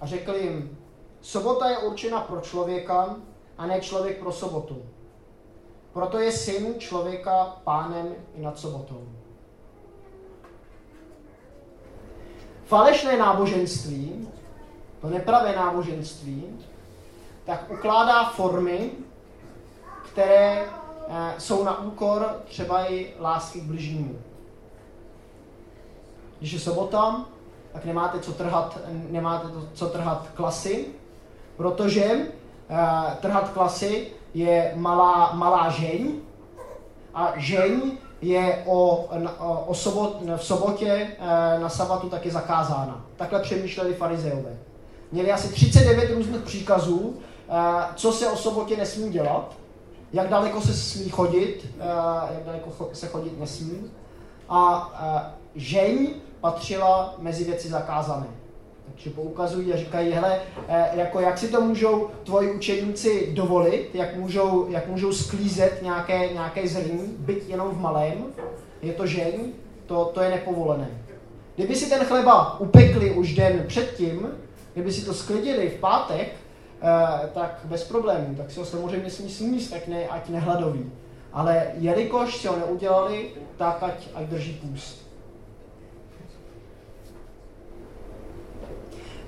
A 0.00 0.06
řekl 0.06 0.34
jim, 0.34 0.78
sobota 1.20 1.68
je 1.70 1.78
určena 1.78 2.20
pro 2.20 2.40
člověka 2.40 3.16
a 3.58 3.66
ne 3.66 3.80
člověk 3.80 4.18
pro 4.18 4.32
sobotu. 4.32 4.82
Proto 5.92 6.18
je 6.18 6.32
syn 6.32 6.74
člověka 6.78 7.44
pánem 7.64 8.14
i 8.34 8.42
nad 8.42 8.58
sobotou. 8.58 9.08
Falešné 12.64 13.16
náboženství, 13.16 14.28
to 15.00 15.08
nepravé 15.08 15.56
náboženství, 15.56 16.44
tak 17.44 17.70
ukládá 17.70 18.24
formy, 18.24 18.90
které 20.14 20.62
eh, 21.08 21.34
jsou 21.38 21.64
na 21.64 21.82
úkor 21.82 22.40
třeba 22.44 22.92
i 22.92 23.14
lásky 23.20 23.60
k 23.60 23.64
bližnímu. 23.64 24.18
Když 26.38 26.52
je 26.52 26.60
sobota, 26.60 27.24
tak 27.72 27.84
nemáte 27.84 28.20
co 28.20 28.32
trhat, 28.32 28.78
nemáte 29.10 29.48
co 29.74 29.86
trhat 29.86 30.26
klasy, 30.34 30.86
protože 31.56 32.04
uh, 32.04 32.78
trhat 33.20 33.50
klasy 33.50 34.06
je 34.34 34.72
malá, 34.76 35.32
malá 35.32 35.70
žeň 35.70 36.12
a 37.14 37.32
žeň 37.36 37.92
je 38.22 38.62
o, 38.66 39.08
o, 39.38 39.64
o 39.66 39.74
sobot, 39.74 40.22
v 40.36 40.44
sobotě 40.44 41.08
uh, 41.18 41.62
na 41.62 41.68
sabatu 41.68 42.08
taky 42.08 42.30
zakázána. 42.30 43.04
Takhle 43.16 43.40
přemýšleli 43.40 43.94
farizeové. 43.94 44.56
Měli 45.12 45.32
asi 45.32 45.52
39 45.52 46.10
různých 46.10 46.42
příkazů, 46.42 46.98
uh, 46.98 47.14
co 47.94 48.12
se 48.12 48.28
o 48.28 48.36
sobotě 48.36 48.76
nesmí 48.76 49.10
dělat, 49.10 49.63
jak 50.14 50.28
daleko 50.28 50.60
se 50.60 50.74
smí 50.74 51.08
chodit, 51.08 51.66
uh, 51.76 51.84
jak 52.34 52.44
daleko 52.44 52.90
se 52.92 53.06
chodit 53.06 53.40
nesmí. 53.40 53.90
A 54.48 54.90
žeň 55.54 56.08
patřila 56.40 57.14
mezi 57.18 57.44
věci 57.44 57.68
zakázané. 57.68 58.26
Takže 58.84 59.10
poukazují 59.10 59.72
a 59.72 59.76
říkají, 59.76 60.12
hele, 60.12 60.40
eh, 60.68 60.90
jako 60.94 61.20
jak 61.20 61.38
si 61.38 61.48
to 61.48 61.60
můžou 61.60 62.10
tvoji 62.24 62.52
učeníci 62.52 63.30
dovolit, 63.32 63.90
jak 63.94 64.16
můžou, 64.16 64.66
jak 64.68 64.88
můžou 64.88 65.12
sklízet 65.12 65.82
nějaké, 65.82 66.32
nějaké 66.32 66.68
zrní, 66.68 67.16
byť 67.18 67.48
jenom 67.48 67.68
v 67.68 67.80
malém, 67.80 68.24
je 68.82 68.92
to 68.92 69.06
žeň, 69.06 69.52
to, 69.86 70.04
to 70.14 70.22
je 70.22 70.30
nepovolené. 70.30 70.90
Kdyby 71.56 71.74
si 71.74 71.90
ten 71.90 72.04
chleba 72.04 72.60
upekli 72.60 73.10
už 73.10 73.34
den 73.34 73.64
předtím, 73.66 74.28
kdyby 74.74 74.92
si 74.92 75.04
to 75.04 75.14
sklidili 75.14 75.68
v 75.68 75.80
pátek, 75.80 76.28
eh, 76.28 76.36
tak 77.34 77.60
bez 77.64 77.88
problémů, 77.88 78.34
tak 78.34 78.50
si 78.50 78.58
ho 78.58 78.66
samozřejmě 78.66 79.10
smí 79.10 79.30
sníst, 79.30 79.70
tak 79.70 79.86
ne, 79.86 80.08
ať 80.08 80.28
nehladoví. 80.28 80.92
Ale 81.32 81.66
jelikož 81.74 82.36
si 82.36 82.48
ho 82.48 82.56
neudělali, 82.56 83.30
tak 83.56 83.82
ať, 83.82 84.08
ať 84.14 84.24
drží 84.24 84.52
půst. 84.52 85.04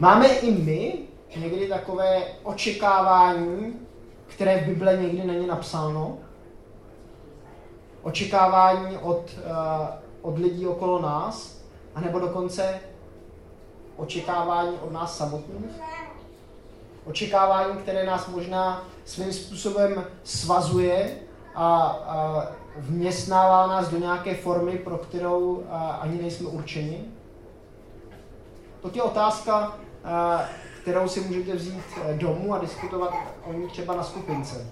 Máme 0.01 0.29
i 0.29 0.51
my 0.51 0.99
někdy 1.37 1.69
takové 1.69 2.23
očekávání, 2.43 3.81
které 4.27 4.59
v 4.59 4.67
Bible 4.67 4.97
někdy 4.97 5.25
není 5.25 5.47
napsáno. 5.47 6.19
Očekávání 8.03 8.99
od, 8.99 9.31
uh, 9.39 9.87
od 10.23 10.39
lidí 10.39 10.67
okolo 10.67 11.03
nás, 11.03 11.61
anebo 11.95 12.19
dokonce 12.19 12.81
očekávání 13.97 14.77
od 14.83 14.93
nás 14.93 15.17
samotných. 15.19 15.96
Očekávání, 17.07 17.79
které 17.79 18.07
nás 18.07 18.29
možná 18.29 18.85
svým 19.05 19.33
způsobem 19.33 20.05
svazuje 20.25 21.11
a, 21.55 21.83
a 21.87 22.47
vměstnává 22.77 23.67
nás 23.67 23.89
do 23.89 23.99
nějaké 23.99 24.35
formy, 24.35 24.79
pro 24.79 24.99
kterou 24.99 25.63
a, 25.71 25.89
ani 25.89 26.23
nejsme 26.23 26.49
určeni. 26.49 27.05
To 28.81 28.91
je 28.95 29.03
otázka, 29.03 29.79
kterou 30.83 31.09
si 31.09 31.21
můžete 31.21 31.57
vzít 31.57 31.83
eh, 32.05 32.15
domů 32.15 32.55
a 32.55 32.59
diskutovat 32.59 33.15
o 33.45 33.53
ní 33.53 33.69
třeba 33.69 33.97
na 33.97 34.03
skupince. 34.03 34.67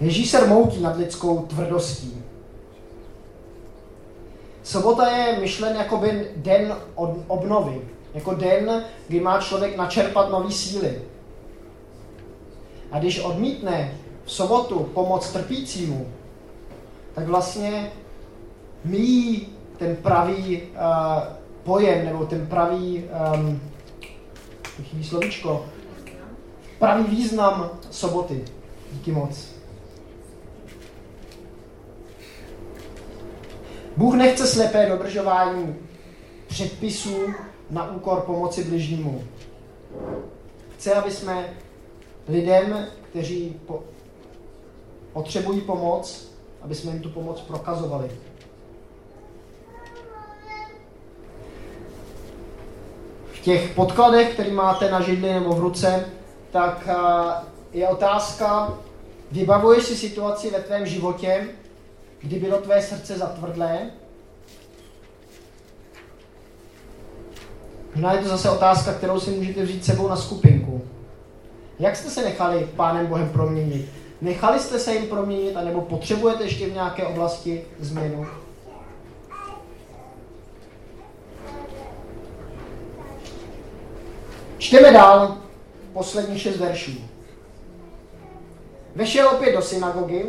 Ježíš 0.00 0.30
se 0.30 0.40
rmoutí 0.40 0.82
nad 0.82 0.96
lidskou 0.96 1.46
tvrdostí. 1.46 2.21
Sobota 4.62 5.08
je 5.08 5.40
myšlen 5.40 5.76
jako 5.76 5.96
by 5.96 6.30
den 6.36 6.76
obnovy, 7.26 7.80
jako 8.14 8.34
den, 8.34 8.84
kdy 9.08 9.20
má 9.20 9.40
člověk 9.40 9.76
načerpat 9.76 10.30
nové 10.30 10.50
síly. 10.50 11.02
A 12.90 12.98
když 12.98 13.20
odmítne 13.20 13.94
v 14.24 14.32
sobotu 14.32 14.78
pomoc 14.78 15.32
trpícímu, 15.32 16.06
tak 17.14 17.26
vlastně 17.26 17.92
míjí 18.84 19.48
ten 19.78 19.96
pravý 19.96 20.62
uh, 20.62 21.22
pojem, 21.62 22.04
nebo 22.04 22.26
ten 22.26 22.46
pravý, 22.46 23.04
um, 23.34 23.60
chybí 24.82 25.04
slovíčko, 25.04 25.66
pravý 26.78 27.04
význam 27.04 27.70
soboty. 27.90 28.44
Díky 28.92 29.12
moc. 29.12 29.61
Bůh 33.96 34.14
nechce 34.14 34.46
slepé 34.46 34.86
dodržování 34.86 35.76
předpisů 36.48 37.16
na 37.70 37.90
úkor 37.90 38.20
pomoci 38.20 38.64
bližnímu. 38.64 39.24
Chce, 40.74 40.94
aby 40.94 41.10
jsme 41.10 41.56
lidem, 42.28 42.86
kteří 43.10 43.60
po, 43.66 43.82
potřebují 45.12 45.60
pomoc, 45.60 46.28
aby 46.62 46.74
jsme 46.74 46.92
jim 46.92 47.02
tu 47.02 47.08
pomoc 47.10 47.40
prokazovali. 47.40 48.10
V 53.32 53.40
těch 53.40 53.74
podkladech, 53.74 54.32
který 54.32 54.50
máte 54.50 54.90
na 54.90 55.00
židli 55.00 55.32
nebo 55.32 55.54
v 55.54 55.60
ruce, 55.60 56.08
tak 56.50 56.88
je 57.72 57.88
otázka, 57.88 58.78
vybavuješ 59.32 59.84
si 59.84 59.96
situaci 59.96 60.50
ve 60.50 60.60
tvém 60.60 60.86
životě, 60.86 61.48
kdy 62.22 62.38
bylo 62.38 62.58
tvé 62.58 62.82
srdce 62.82 63.18
zatvrdlé? 63.18 63.90
Možná 67.94 68.12
je 68.12 68.22
to 68.22 68.28
zase 68.28 68.50
otázka, 68.50 68.94
kterou 68.94 69.20
si 69.20 69.30
můžete 69.30 69.62
vzít 69.62 69.84
sebou 69.84 70.08
na 70.08 70.16
skupinku. 70.16 70.82
Jak 71.78 71.96
jste 71.96 72.10
se 72.10 72.22
nechali 72.22 72.68
Pánem 72.76 73.06
Bohem 73.06 73.28
proměnit? 73.28 73.88
Nechali 74.20 74.60
jste 74.60 74.78
se 74.78 74.94
jim 74.94 75.06
proměnit, 75.06 75.56
anebo 75.56 75.80
potřebujete 75.80 76.44
ještě 76.44 76.66
v 76.66 76.74
nějaké 76.74 77.06
oblasti 77.06 77.64
změnu? 77.80 78.26
Čteme 84.58 84.92
dál 84.92 85.38
poslední 85.92 86.38
šest 86.38 86.56
veršů. 86.56 86.92
Vešel 88.94 89.28
opět 89.28 89.52
do 89.52 89.62
synagogy, 89.62 90.24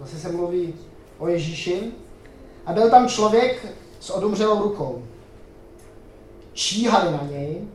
zase 0.00 0.18
se 0.18 0.32
mluví 0.32 0.74
o 1.18 1.28
Ježíši, 1.28 1.92
a 2.66 2.72
byl 2.72 2.90
tam 2.90 3.08
člověk 3.08 3.66
s 4.00 4.10
odumřelou 4.10 4.62
rukou. 4.62 5.02
Číhali 6.52 7.12
na 7.12 7.22
něj, 7.30 7.68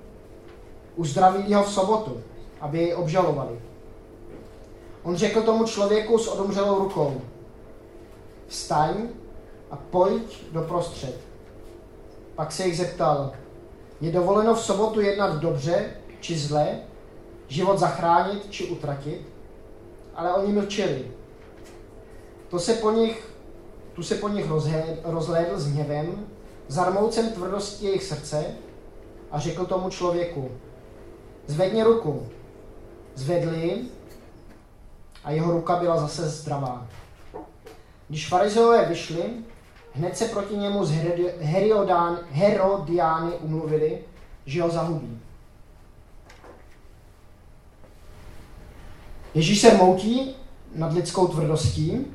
uzdravili 0.95 1.53
ho 1.53 1.63
v 1.63 1.71
sobotu, 1.71 2.21
aby 2.61 2.77
jej 2.77 2.95
obžalovali. 2.95 3.59
On 5.03 5.15
řekl 5.15 5.41
tomu 5.41 5.65
člověku 5.65 6.17
s 6.17 6.27
odumřelou 6.27 6.79
rukou, 6.79 7.21
vstaň 8.47 8.93
a 9.71 9.75
pojď 9.75 10.43
do 10.51 10.61
prostřed. 10.61 11.17
Pak 12.35 12.51
se 12.51 12.65
jich 12.65 12.77
zeptal, 12.77 13.31
je 14.01 14.11
dovoleno 14.11 14.55
v 14.55 14.61
sobotu 14.61 15.01
jednat 15.01 15.35
dobře 15.35 15.93
či 16.19 16.37
zle, 16.37 16.79
život 17.47 17.79
zachránit 17.79 18.47
či 18.49 18.65
utratit? 18.65 19.21
Ale 20.15 20.33
oni 20.33 20.53
mlčeli. 20.53 21.11
To 22.49 22.59
se 22.59 22.73
po 22.73 22.91
nich, 22.91 23.28
tu 23.99 24.03
se 24.03 24.15
po 24.15 24.29
nich 24.29 24.45
rozhlédl 25.03 25.59
s 25.59 25.67
hněvem, 25.67 26.27
zarmoucem 26.67 27.31
tvrdosti 27.31 27.85
jejich 27.85 28.03
srdce 28.03 28.45
a 29.31 29.39
řekl 29.39 29.65
tomu 29.65 29.89
člověku, 29.89 30.51
zvedni 31.47 31.83
ruku. 31.83 32.27
Zvedli 33.15 33.81
a 35.23 35.31
jeho 35.31 35.51
ruka 35.51 35.75
byla 35.75 35.97
zase 35.97 36.29
zdravá. 36.29 36.87
Když 38.07 38.27
farizeové 38.27 38.85
vyšli, 38.85 39.23
hned 39.93 40.17
se 40.17 40.25
proti 40.25 40.57
němu 40.57 40.85
z 40.85 40.91
Herodán, 41.39 42.19
Herodiány 42.31 43.31
umluvili, 43.31 43.99
že 44.45 44.61
ho 44.61 44.69
zahubí. 44.69 45.19
Ježíš 49.33 49.61
se 49.61 49.73
moutí 49.73 50.35
nad 50.75 50.93
lidskou 50.93 51.27
tvrdostí. 51.27 52.05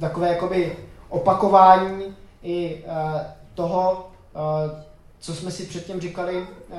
Takové 0.00 0.28
jakoby 0.28 0.76
opakování 1.08 2.16
i 2.42 2.84
uh, 2.84 3.20
toho, 3.54 4.10
uh, 4.34 4.80
co 5.18 5.34
jsme 5.34 5.50
si 5.50 5.66
předtím 5.66 6.00
říkali 6.00 6.36
uh, 6.36 6.76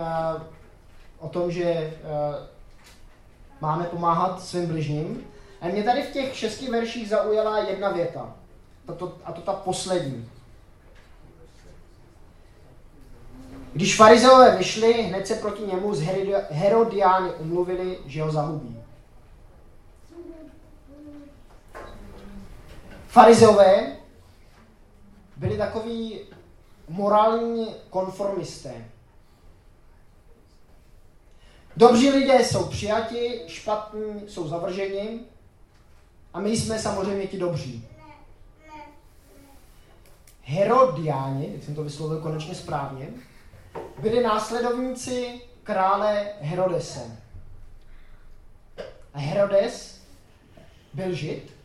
o 1.19 1.29
tom, 1.29 1.51
že 1.51 1.93
máme 3.61 3.85
pomáhat 3.85 4.41
svým 4.41 4.65
bližním. 4.65 5.23
A 5.61 5.67
mě 5.67 5.83
tady 5.83 6.03
v 6.03 6.13
těch 6.13 6.35
šesti 6.35 6.71
verších 6.71 7.09
zaujala 7.09 7.59
jedna 7.59 7.89
věta. 7.89 8.33
Tato, 8.85 9.13
a 9.25 9.31
to 9.31 9.41
ta 9.41 9.53
poslední. 9.53 10.29
Když 13.73 13.95
farizeové 13.95 14.57
vyšli, 14.57 14.93
hned 14.93 15.27
se 15.27 15.35
proti 15.35 15.63
němu 15.63 15.95
z 15.95 16.01
Herodiány 16.49 17.29
umluvili, 17.31 17.97
že 18.05 18.23
ho 18.23 18.31
zahubí. 18.31 18.79
Farizeové 23.09 23.97
byli 25.37 25.57
takový 25.57 26.19
morální 26.87 27.75
konformisté. 27.89 28.85
Dobří 31.77 32.09
lidé 32.09 32.43
jsou 32.43 32.65
přijati, 32.65 33.41
špatní 33.47 34.29
jsou 34.29 34.47
zavrženi 34.47 35.19
a 36.33 36.39
my 36.39 36.57
jsme 36.57 36.79
samozřejmě 36.79 37.27
ti 37.27 37.37
dobří. 37.37 37.87
Herodiáni, 40.41 41.53
jak 41.53 41.63
jsem 41.63 41.75
to 41.75 41.83
vyslovil 41.83 42.21
konečně 42.21 42.55
správně, 42.55 43.09
byli 43.99 44.23
následovníci 44.23 45.41
krále 45.63 46.27
Herodese. 46.41 47.17
A 49.13 49.19
Herodes 49.19 50.01
byl 50.93 51.13
žid, 51.13 51.58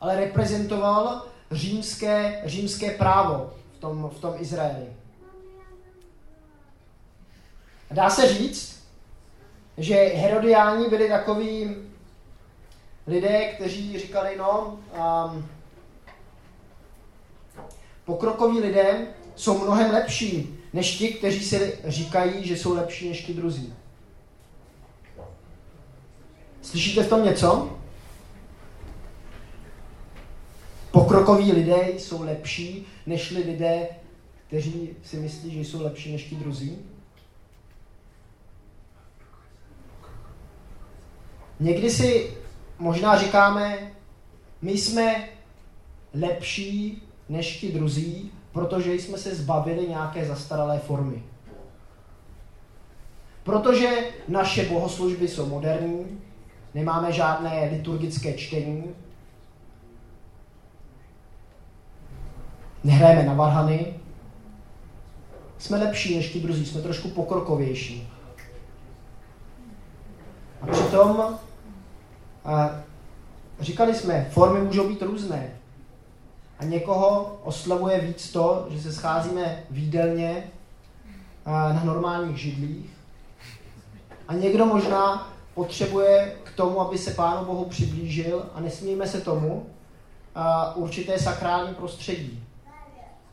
ale 0.00 0.16
reprezentoval 0.16 1.26
římské, 1.50 2.42
římské 2.44 2.90
právo 2.90 3.52
v 3.76 3.80
tom, 3.80 4.10
v 4.16 4.20
tom 4.20 4.34
Izraeli. 4.38 4.86
Dá 7.90 8.10
se 8.10 8.34
říct, 8.34 8.82
že 9.78 9.94
Herodiáni 9.94 10.88
byli 10.88 11.08
takový 11.08 11.76
lidé, 13.06 13.52
kteří 13.54 13.98
říkali, 13.98 14.36
no, 14.38 14.78
um, 15.32 15.48
pokrokoví 18.04 18.60
lidé 18.60 19.06
jsou 19.36 19.58
mnohem 19.58 19.90
lepší 19.90 20.58
než 20.72 20.98
ti, 20.98 21.08
kteří 21.08 21.44
si 21.44 21.78
říkají, 21.84 22.46
že 22.46 22.56
jsou 22.56 22.74
lepší 22.74 23.08
než 23.08 23.24
ti 23.24 23.34
druzí. 23.34 23.74
Slyšíte 26.62 27.02
v 27.02 27.08
tom 27.08 27.24
něco? 27.24 27.79
Pokrokoví 31.10 31.52
lidé 31.52 31.88
jsou 31.96 32.22
lepší 32.22 32.86
než 33.06 33.30
lidé, 33.30 33.86
kteří 34.46 34.90
si 35.02 35.16
myslí, 35.16 35.50
že 35.50 35.60
jsou 35.60 35.82
lepší 35.82 36.12
než 36.12 36.24
ti 36.24 36.36
druzí? 36.36 36.78
Někdy 41.60 41.90
si 41.90 42.30
možná 42.78 43.18
říkáme, 43.18 43.92
my 44.62 44.72
jsme 44.72 45.28
lepší 46.14 47.02
než 47.28 47.56
ti 47.56 47.72
druzí, 47.72 48.32
protože 48.52 48.94
jsme 48.94 49.18
se 49.18 49.34
zbavili 49.34 49.88
nějaké 49.88 50.26
zastaralé 50.26 50.78
formy. 50.78 51.22
Protože 53.42 53.90
naše 54.28 54.64
bohoslužby 54.64 55.28
jsou 55.28 55.46
moderní, 55.46 56.20
nemáme 56.74 57.12
žádné 57.12 57.68
liturgické 57.72 58.34
čtení, 58.34 58.84
nehrajeme 62.84 63.22
na 63.22 63.34
varhany, 63.34 63.94
jsme 65.58 65.78
lepší 65.78 66.16
než 66.16 66.32
ti 66.32 66.40
druzí, 66.40 66.66
jsme 66.66 66.82
trošku 66.82 67.08
pokrokovější. 67.08 68.08
A 70.62 70.66
přitom 70.66 71.38
a 72.44 72.70
říkali 73.60 73.94
jsme, 73.94 74.28
formy 74.30 74.60
můžou 74.60 74.88
být 74.88 75.02
různé. 75.02 75.50
A 76.58 76.64
někoho 76.64 77.38
oslavuje 77.44 78.00
víc 78.00 78.32
to, 78.32 78.66
že 78.70 78.82
se 78.82 78.92
scházíme 78.92 79.64
výdelně 79.70 80.50
na 81.46 81.84
normálních 81.84 82.38
židlích. 82.38 82.90
A 84.28 84.34
někdo 84.34 84.66
možná 84.66 85.32
potřebuje 85.54 86.36
k 86.44 86.52
tomu, 86.56 86.80
aby 86.80 86.98
se 86.98 87.10
Pánu 87.10 87.44
Bohu 87.44 87.64
přiblížil 87.64 88.46
a 88.54 88.60
nesmíme 88.60 89.06
se 89.06 89.20
tomu 89.20 89.66
určité 90.74 91.18
sakrální 91.18 91.74
prostředí. 91.74 92.44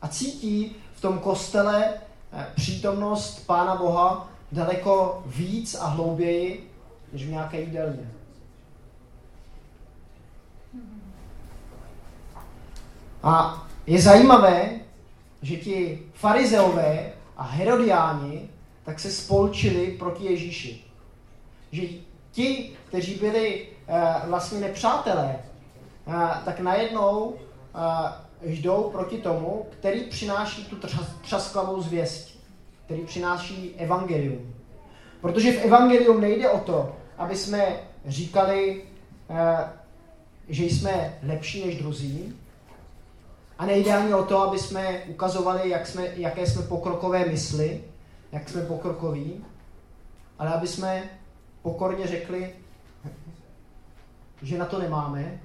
A 0.02 0.08
cítí 0.08 0.76
v 0.94 1.00
tom 1.00 1.18
kostele 1.18 1.94
přítomnost 2.54 3.46
Pána 3.46 3.76
Boha 3.76 4.28
daleko 4.52 5.22
víc 5.26 5.74
a 5.74 5.86
hlouběji, 5.86 6.70
než 7.12 7.26
v 7.26 7.30
nějaké 7.30 7.60
jídelně. 7.60 8.10
A 13.22 13.66
je 13.86 14.02
zajímavé, 14.02 14.70
že 15.42 15.56
ti 15.56 16.02
farizeové 16.14 17.12
a 17.36 17.42
herodiáni 17.42 18.48
tak 18.84 19.00
se 19.00 19.10
spolčili 19.10 19.96
proti 19.98 20.24
Ježíši. 20.24 20.84
Že 21.72 21.82
ti, 22.32 22.70
kteří 22.88 23.14
byli 23.14 23.68
uh, 23.88 24.28
vlastně 24.28 24.60
nepřátelé, 24.60 25.38
uh, 26.06 26.14
tak 26.44 26.60
najednou 26.60 27.24
uh, 27.24 27.38
jdou 28.42 28.82
proti 28.82 29.18
tomu, 29.18 29.66
který 29.70 30.00
přináší 30.00 30.64
tu 30.64 30.76
třasklavou 31.22 31.82
zvěst, 31.82 32.38
který 32.84 33.00
přináší 33.00 33.74
evangelium. 33.76 34.54
Protože 35.20 35.52
v 35.52 35.64
evangelium 35.64 36.20
nejde 36.20 36.50
o 36.50 36.58
to, 36.58 36.96
aby 37.18 37.36
jsme 37.36 37.80
říkali, 38.06 38.84
že 40.48 40.64
jsme 40.64 41.18
lepší 41.22 41.66
než 41.66 41.78
druzí, 41.78 42.38
a 43.58 43.66
nejde 43.66 43.96
ani 43.96 44.14
o 44.14 44.24
to, 44.24 44.38
aby 44.42 44.58
jsme 44.58 45.02
ukazovali, 45.06 45.70
jak 45.70 45.86
jsme, 45.86 46.06
jaké 46.06 46.46
jsme 46.46 46.62
pokrokové 46.62 47.24
mysli, 47.24 47.84
jak 48.32 48.48
jsme 48.48 48.62
pokrokoví, 48.62 49.44
ale 50.38 50.54
aby 50.54 50.66
jsme 50.66 51.10
pokorně 51.62 52.06
řekli, 52.06 52.54
že 54.42 54.58
na 54.58 54.66
to 54.66 54.78
nemáme 54.78 55.40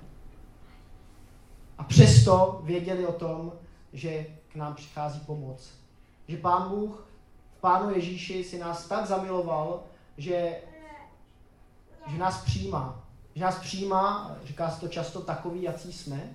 a 1.77 1.83
přesto 1.83 2.61
věděli 2.63 3.07
o 3.07 3.13
tom, 3.13 3.51
že 3.93 4.25
k 4.47 4.55
nám 4.55 4.75
přichází 4.75 5.19
pomoc. 5.19 5.69
Že 6.27 6.37
Pán 6.37 6.69
Bůh 6.69 7.07
v 7.57 7.61
Pánu 7.61 7.95
Ježíši 7.95 8.43
si 8.43 8.59
nás 8.59 8.85
tak 8.87 9.05
zamiloval, 9.05 9.83
že, 10.17 10.57
že 12.07 12.17
nás 12.17 12.43
přijímá. 12.43 13.03
Že 13.35 13.43
nás 13.43 13.59
přijímá, 13.59 14.35
říká 14.45 14.69
se 14.69 14.79
to 14.79 14.87
často, 14.87 15.21
takový, 15.21 15.61
jací 15.61 15.93
jsme, 15.93 16.29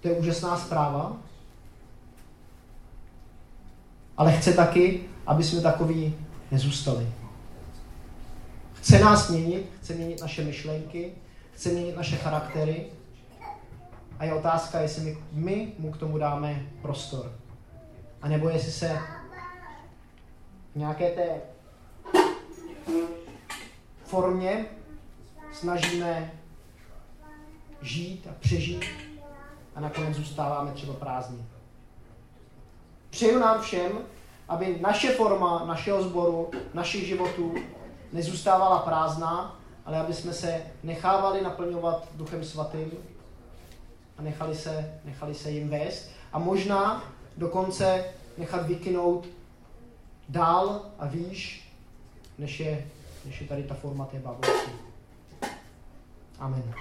to 0.00 0.08
je 0.08 0.14
úžasná 0.14 0.56
zpráva. 0.56 1.16
ale 4.16 4.32
chce 4.32 4.52
taky, 4.52 5.04
aby 5.26 5.44
jsme 5.44 5.60
takový 5.60 6.14
nezůstali. 6.50 7.08
Chce 8.72 8.98
nás 8.98 9.28
měnit, 9.28 9.70
chce 9.80 9.94
měnit 9.94 10.20
naše 10.20 10.44
myšlenky, 10.44 11.12
chce 11.54 11.68
měnit 11.68 11.96
naše 11.96 12.16
charaktery. 12.16 12.86
A 14.18 14.24
je 14.24 14.34
otázka, 14.34 14.80
jestli 14.80 15.02
my, 15.02 15.18
my 15.32 15.72
mu 15.78 15.92
k 15.92 15.96
tomu 15.96 16.18
dáme 16.18 16.62
prostor. 16.82 17.32
A 18.22 18.28
nebo 18.28 18.48
jestli 18.48 18.72
se 18.72 18.98
v 20.74 20.78
nějaké 20.78 21.10
té 21.10 21.40
formě 24.04 24.66
snažíme 25.52 26.32
žít 27.82 28.26
a 28.30 28.34
přežít 28.40 28.84
a 29.74 29.80
nakonec 29.80 30.16
zůstáváme 30.16 30.72
třeba 30.72 30.94
prázdní. 30.94 31.46
Přeju 33.10 33.38
nám 33.38 33.62
všem, 33.62 33.98
aby 34.48 34.78
naše 34.80 35.12
forma 35.12 35.64
našeho 35.64 36.02
sboru, 36.02 36.50
našich 36.74 37.06
životů 37.06 37.54
nezůstávala 38.12 38.78
prázdná, 38.78 39.60
ale 39.84 40.00
aby 40.00 40.14
jsme 40.14 40.32
se 40.32 40.62
nechávali 40.82 41.42
naplňovat 41.42 42.08
Duchem 42.14 42.44
Svatým 42.44 42.92
a 44.18 44.22
nechali 44.22 44.56
se, 44.56 45.00
nechali 45.04 45.34
se 45.34 45.50
jim 45.50 45.68
vést 45.68 46.10
a 46.32 46.38
možná 46.38 47.12
dokonce 47.36 48.04
nechat 48.38 48.66
vykynout 48.66 49.28
dál 50.28 50.82
a 50.98 51.06
výš, 51.06 51.72
než 52.38 52.60
je, 52.60 52.86
než 53.24 53.40
je 53.40 53.46
tady 53.46 53.62
ta 53.62 53.74
forma 53.74 54.04
té 54.04 54.18
bavlky. 54.18 54.70
Amen. 56.38 56.74